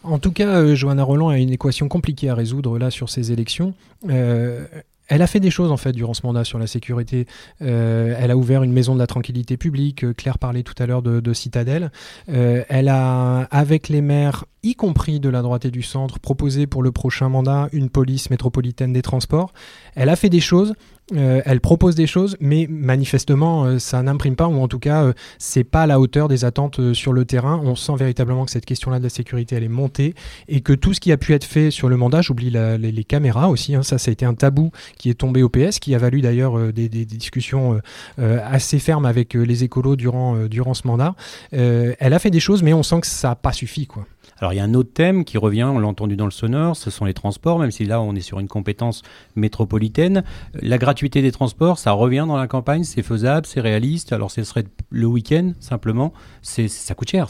[0.04, 3.32] En tout cas, euh, Johanna Roland a une équation compliquée à résoudre là sur ces
[3.32, 3.74] élections.
[4.08, 4.66] Euh,
[5.08, 7.26] elle a fait des choses en fait durant ce mandat sur la sécurité.
[7.62, 10.04] Euh, elle a ouvert une maison de la tranquillité publique.
[10.04, 11.90] Euh, Claire parlait tout à l'heure de, de Citadelle.
[12.26, 16.82] Elle a, avec les maires, y compris de la droite et du centre, proposé pour
[16.82, 19.52] le prochain mandat une police métropolitaine des transports.
[19.94, 20.74] Elle a fait des choses.
[21.12, 25.04] Euh, elle propose des choses, mais manifestement, euh, ça n'imprime pas, ou en tout cas,
[25.04, 27.60] euh, c'est pas à la hauteur des attentes sur le terrain.
[27.62, 30.14] On sent véritablement que cette question-là de la sécurité, elle est montée,
[30.48, 33.50] et que tout ce qui a pu être fait sur le mandat, j'oublie les, caméras
[33.50, 35.98] aussi, hein, ça, ça a été un tabou qui est tombé au PS, qui a
[35.98, 37.80] valu d'ailleurs des, discussions
[38.18, 41.14] assez fermes avec les écolos durant, durant ce mandat.
[41.52, 44.06] Elle a fait des choses, mais on sent que ça n'a pas suffi, quoi.
[44.44, 46.76] Alors il y a un autre thème qui revient, on l'a entendu dans le sonore,
[46.76, 49.00] ce sont les transports, même si là on est sur une compétence
[49.36, 50.22] métropolitaine.
[50.52, 54.44] La gratuité des transports, ça revient dans la campagne, c'est faisable, c'est réaliste, alors ce
[54.44, 57.26] serait le week-end simplement, ça coûte cher.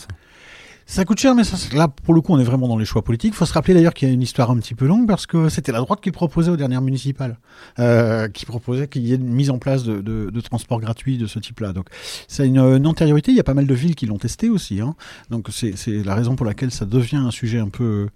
[0.87, 3.03] Ça coûte cher, mais ça, là, pour le coup, on est vraiment dans les choix
[3.03, 3.33] politiques.
[3.33, 5.27] Il faut se rappeler d'ailleurs qu'il y a une histoire un petit peu longue parce
[5.27, 7.39] que c'était la droite qui proposait aux dernières municipales,
[7.79, 11.17] euh, qui proposait qu'il y ait une mise en place de, de, de transports gratuits
[11.17, 11.73] de ce type-là.
[11.73, 11.87] Donc,
[12.29, 13.33] c'est une, une antériorité.
[13.33, 14.81] Il y a pas mal de villes qui l'ont testé aussi.
[14.81, 14.95] Hein.
[15.31, 18.09] Donc, c'est la raison pour laquelle ça devient un sujet un peu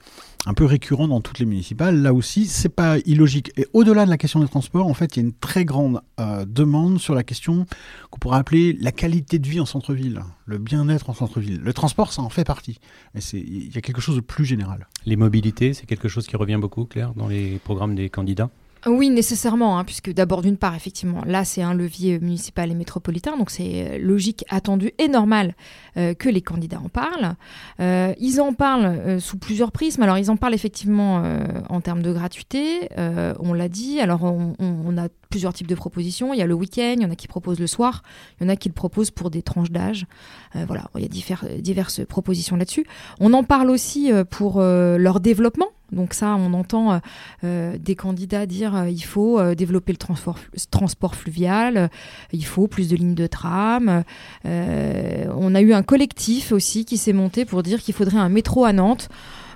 [0.47, 2.01] un peu récurrent dans toutes les municipales.
[2.01, 3.53] Là aussi, c'est pas illogique.
[3.57, 6.01] Et au-delà de la question des transports, en fait, il y a une très grande
[6.21, 7.67] euh, demande sur la question
[8.11, 11.61] qu'on pourrait appeler la qualité de vie en centre-ville, le bien-être en centre-ville.
[11.61, 12.79] Le transport, ça en fait partie.
[13.15, 14.87] Mais il y a quelque chose de plus général.
[15.07, 18.51] Les mobilités, c'est quelque chose qui revient beaucoup, Claire, dans les programmes des candidats?
[18.87, 23.37] Oui, nécessairement, hein, puisque d'abord, d'une part, effectivement, là, c'est un levier municipal et métropolitain,
[23.37, 25.55] donc c'est euh, logique, attendu et normal
[25.97, 27.35] euh, que les candidats en parlent.
[27.81, 30.03] Euh, ils en parlent sous plusieurs prismes.
[30.03, 31.23] Alors, ils en parlent effectivement
[31.69, 34.01] en termes de gratuité, on l'a dit.
[34.01, 36.33] Alors, on, a plusieurs types de propositions.
[36.33, 38.03] Il y a le week-end, il y en a qui proposent le soir,
[38.41, 40.07] il y en a qui le proposent pour des tranches d'âge.
[40.55, 42.87] Voilà, il y a diverses propositions là-dessus.
[43.21, 45.69] On en parle aussi pour leur développement.
[45.93, 46.99] Donc ça, on entend euh,
[47.45, 51.91] euh, des candidats dire euh, il faut développer le transport, fluvial,
[52.33, 54.05] il faut plus de lignes de tram.
[54.45, 58.65] On a eu un collectif aussi qui s'est monté pour dire qu'il faudrait un métro
[58.65, 59.09] à Nantes.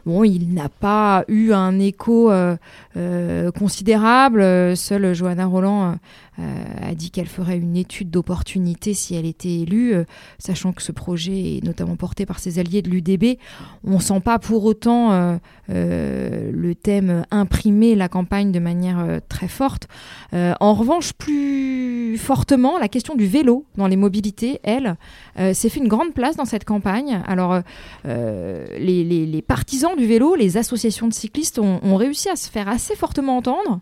[0.05, 2.57] Bon, il n'a pas eu un écho euh,
[2.97, 4.43] euh, considérable.
[4.77, 5.97] Seule Johanna Roland
[6.41, 9.95] euh, a dit qu'elle ferait une étude d'opportunité si elle était élue,
[10.39, 13.39] sachant que ce projet est notamment porté par ses alliés de l'UDB.
[13.85, 15.39] On sent pas pour autant
[15.69, 19.89] le thème imprimer la campagne de manière très forte.
[20.33, 24.97] En revanche, plus fortement, la question du vélo dans les mobilités, elle,
[25.37, 27.23] s'est fait une grande place dans cette campagne.
[27.27, 27.61] Alors,
[28.05, 33.37] les partisans du vélo, les associations de cyclistes ont, réussi à se faire assez fortement
[33.37, 33.81] entendre.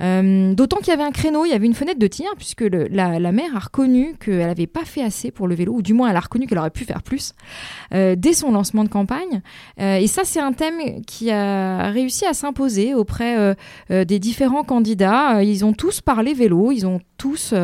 [0.00, 2.62] Euh, D'autant qu'il y avait un créneau, il y avait une fenêtre de tir, puisque
[2.62, 5.92] la, la maire a reconnu qu'elle n'avait pas fait assez pour le vélo, ou du
[5.92, 7.32] moins elle a reconnu qu'elle aurait pu faire plus
[7.94, 9.42] euh, dès son lancement de campagne.
[9.80, 13.56] Euh, et ça, c'est un thème qui a réussi à s'imposer auprès
[13.90, 15.42] des différents candidats.
[15.42, 17.54] Ils ont tous parlé vélo, ils ont tous,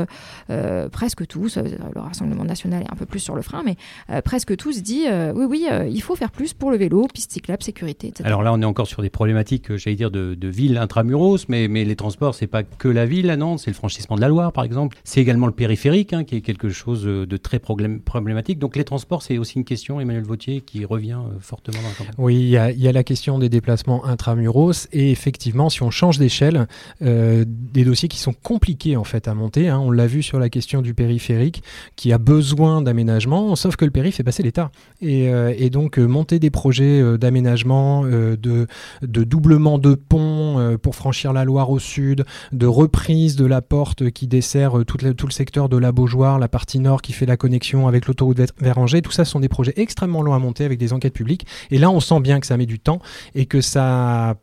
[0.90, 3.76] presque tous, le Rassemblement national est un peu plus sur le frein, mais
[4.22, 5.04] presque tous dit
[5.34, 8.24] oui, oui, il faut faire plus pour le vélo, piste cyclable, sécurité, etc.
[8.26, 11.68] Alors là, on est encore sur des problématiques, j'allais dire, de, de ville intramuros, mais
[11.68, 14.52] les transports, c'est pas que la ville à Nantes, c'est le franchissement de la Loire,
[14.52, 14.96] par exemple.
[15.04, 18.58] C'est également le périphérique, hein, qui est quelque chose euh, de très problém- problématique.
[18.58, 21.94] Donc les transports, c'est aussi une question, Emmanuel Vautier, qui revient euh, fortement dans la
[21.94, 22.14] campagne.
[22.18, 26.68] Oui, il y, a, la question des déplacements intramuros et effectivement, si on change d'échelle,
[27.02, 29.68] euh, des dossiers qui sont compliqués en fait à monter.
[29.68, 29.78] hein.
[29.78, 31.62] On l'a vu sur la question du périphérique
[31.96, 34.70] qui a besoin d'aménagement, sauf que le périph' fait passer l'État.
[35.00, 35.30] Et,
[35.70, 38.66] donc monter des projets d'aménagement, de,
[39.02, 42.13] doublement de ponts pour franchir la Loire au sud,
[42.52, 46.48] de reprise de la porte qui dessert euh, tout le secteur de la Beaujoire, la
[46.48, 49.02] partie nord qui fait la connexion avec l'autoroute vers- Angers.
[49.02, 51.46] Tout ça sont des projets extrêmement longs à monter avec des enquêtes publiques.
[51.70, 53.00] Et là, on sent bien que ça met du temps
[53.36, 54.34] et que ça,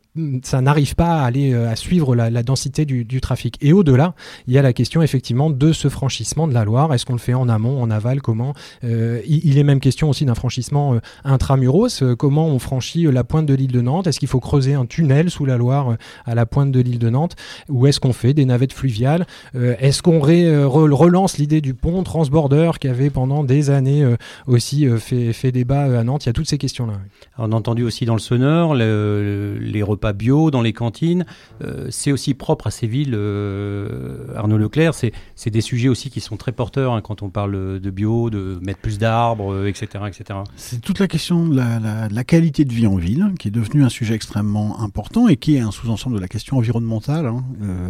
[0.42, 3.58] ça n'arrive pas à aller euh, à suivre la, densité du, trafic.
[3.60, 4.14] Et au-delà,
[4.46, 6.94] il y a la question effectivement de ce franchissement de la Loire.
[6.94, 8.54] Est-ce qu'on le fait en amont, en aval, comment?
[8.84, 12.02] Euh, il, est même question aussi d'un franchissement intramuros.
[12.18, 14.06] Comment on franchit la pointe de l'île de Nantes?
[14.06, 17.10] Est-ce qu'il faut creuser un tunnel sous la Loire à la pointe de l'île de
[17.10, 17.36] Nantes?
[17.68, 21.60] Ou est-ce qu'on fait des navettes fluviales Euh, Est-ce qu'on ré- euh, re- relance l'idée
[21.60, 26.04] du pont transborder qui avait pendant des années euh, aussi euh, fait, fait débat à
[26.04, 26.24] Nantes?
[26.24, 26.94] Il y a toutes ces questions-là.
[27.38, 31.24] On a entendu aussi dans le sonore le- les repas bio dans les cantines.
[31.62, 34.94] Euh, c'est aussi propre à ces villes, euh, Arnaud Leclerc.
[34.94, 38.30] C'est c'est des sujets aussi qui sont très porteurs hein, quand on parle de bio,
[38.30, 40.40] de mettre plus d'arbres, euh, etc., etc.
[40.56, 43.48] C'est toute la question de la, la- de la qualité de vie en ville, qui
[43.48, 47.26] est devenue un sujet extrêmement important et qui est un sous-ensemble de la question environnementale.
[47.26, 47.42] hein.
[47.62, 47.88] Euh,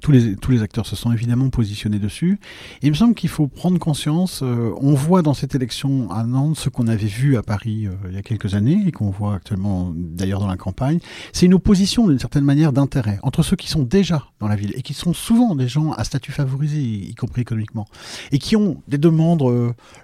[0.00, 2.38] tous, les, acteurs se sont évidemment positionnés dessus.
[2.82, 6.56] Il me semble qu'il faut prendre conscience, euh, on voit dans cette élection à Nantes
[6.56, 9.34] ce qu'on avait vu à Paris euh, il y a quelques années et qu'on voit
[9.34, 10.98] actuellement d'ailleurs dans la campagne,
[11.32, 14.72] c'est une opposition d'une certaine manière d'intérêt entre ceux qui sont déjà dans la ville
[14.76, 17.86] et qui sont souvent des gens à statut favorisé, y compris économiquement,
[18.32, 19.42] et qui ont des demandes,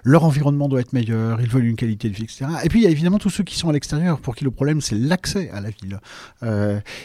[0.03, 2.45] leur environnement doit être meilleur, ils veulent une qualité de vie, etc.
[2.63, 4.51] Et puis il y a évidemment tous ceux qui sont à l'extérieur, pour qui le
[4.51, 5.99] problème c'est l'accès à la ville.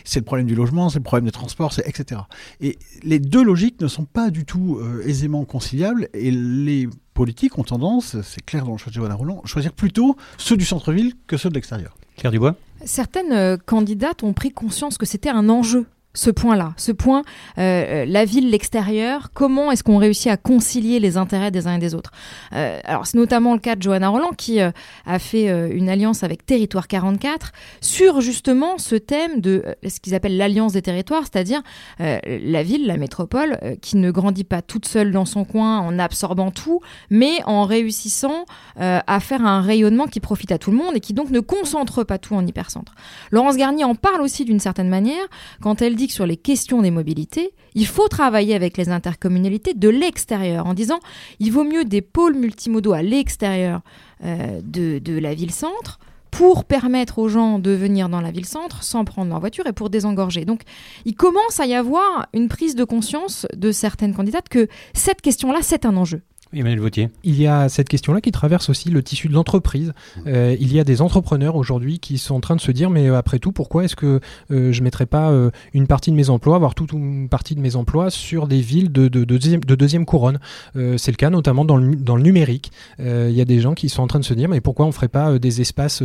[0.04, 2.22] C'est le problème du logement, c'est le problème des transports, etc.
[2.60, 7.58] Et les deux logiques ne sont pas du tout euh, aisément conciliables, et les politiques
[7.58, 10.64] ont tendance, c'est clair dans le choix de Johanna Roland, à choisir plutôt ceux du
[10.64, 11.96] centre-ville que ceux de l'extérieur.
[12.16, 12.56] Claire Dubois?
[12.84, 15.86] Certaines euh, candidates ont pris conscience que c'était un enjeu.
[16.16, 17.22] Ce point-là, ce point,
[17.58, 21.78] euh, la ville, l'extérieur, comment est-ce qu'on réussit à concilier les intérêts des uns et
[21.78, 22.10] des autres?
[22.54, 24.70] Euh, Alors, c'est notamment le cas de Johanna Roland qui euh,
[25.04, 27.52] a fait euh, une alliance avec Territoire 44
[27.82, 31.60] sur justement ce thème de euh, ce qu'ils appellent l'alliance des territoires, c'est-à-dire
[32.00, 35.80] euh, la ville, la métropole, euh, qui ne grandit pas toute seule dans son coin
[35.80, 38.46] en absorbant tout, mais en réussissant
[38.80, 41.40] euh, à faire un rayonnement qui profite à tout le monde et qui donc ne
[41.40, 42.94] concentre pas tout en hypercentre.
[43.30, 45.26] Laurence Garnier en parle aussi d'une certaine manière
[45.60, 49.88] quand elle dit sur les questions des mobilités, il faut travailler avec les intercommunalités de
[49.88, 51.00] l'extérieur en disant
[51.40, 53.80] il vaut mieux des pôles multimodaux à l'extérieur
[54.24, 55.98] euh, de, de la ville-centre
[56.30, 59.88] pour permettre aux gens de venir dans la ville-centre sans prendre leur voiture et pour
[59.88, 60.44] désengorger.
[60.44, 60.62] Donc
[61.04, 65.60] il commence à y avoir une prise de conscience de certaines candidates que cette question-là,
[65.62, 66.20] c'est un enjeu.
[66.60, 67.08] Emmanuel Vautier.
[67.24, 69.92] Il y a cette question-là qui traverse aussi le tissu de l'entreprise.
[70.26, 73.08] Euh, il y a des entrepreneurs aujourd'hui qui sont en train de se dire, mais
[73.08, 75.32] euh, après tout, pourquoi est-ce que euh, je ne mettrais pas
[75.74, 78.92] une partie de mes emplois, voire toute une partie de mes emplois sur des villes
[78.92, 80.38] de, de, de deuxième, de deuxième couronne?
[80.74, 82.70] C'est le cas notamment dans le, numérique.
[82.98, 84.88] Il y a des gens qui sont en train de se dire, mais pourquoi on
[84.88, 86.02] ne ferait pas des espaces,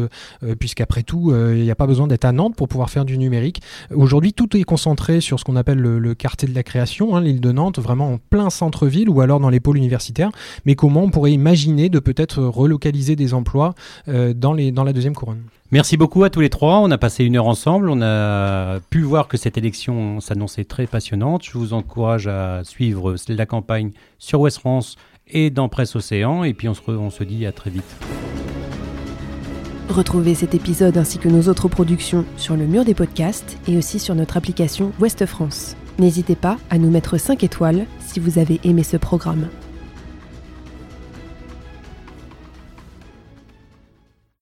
[0.59, 3.61] puisqu'après tout, il n'y a pas besoin d'être à Nantes pour pouvoir faire du numérique.
[3.93, 7.21] Aujourd'hui, tout est concentré sur ce qu'on appelle le, le quartier de la création, hein,
[7.21, 10.31] l'île de Nantes, vraiment en plein centre-ville ou alors dans les pôles universitaires
[10.65, 13.73] mais comment on pourrait imaginer de peut-être relocaliser des emplois
[14.07, 15.41] euh, dans, les, dans la deuxième couronne?
[15.71, 16.79] Merci beaucoup à tous les trois.
[16.79, 17.89] On a passé une heure ensemble.
[17.89, 21.43] On a pu voir que cette élection s'annonçait très passionnante.
[21.45, 24.97] Je vous encourage à suivre la campagne sur Ouest France
[25.29, 26.43] et dans Presse Océan.
[26.43, 27.85] Et puis on se, re- on se dit à très vite.
[29.89, 33.99] Retrouvez cet épisode ainsi que nos autres productions sur le mur des podcasts et aussi
[33.99, 35.75] sur notre application Ouest France.
[35.99, 39.47] N'hésitez pas à nous mettre 5 étoiles si vous avez aimé ce programme.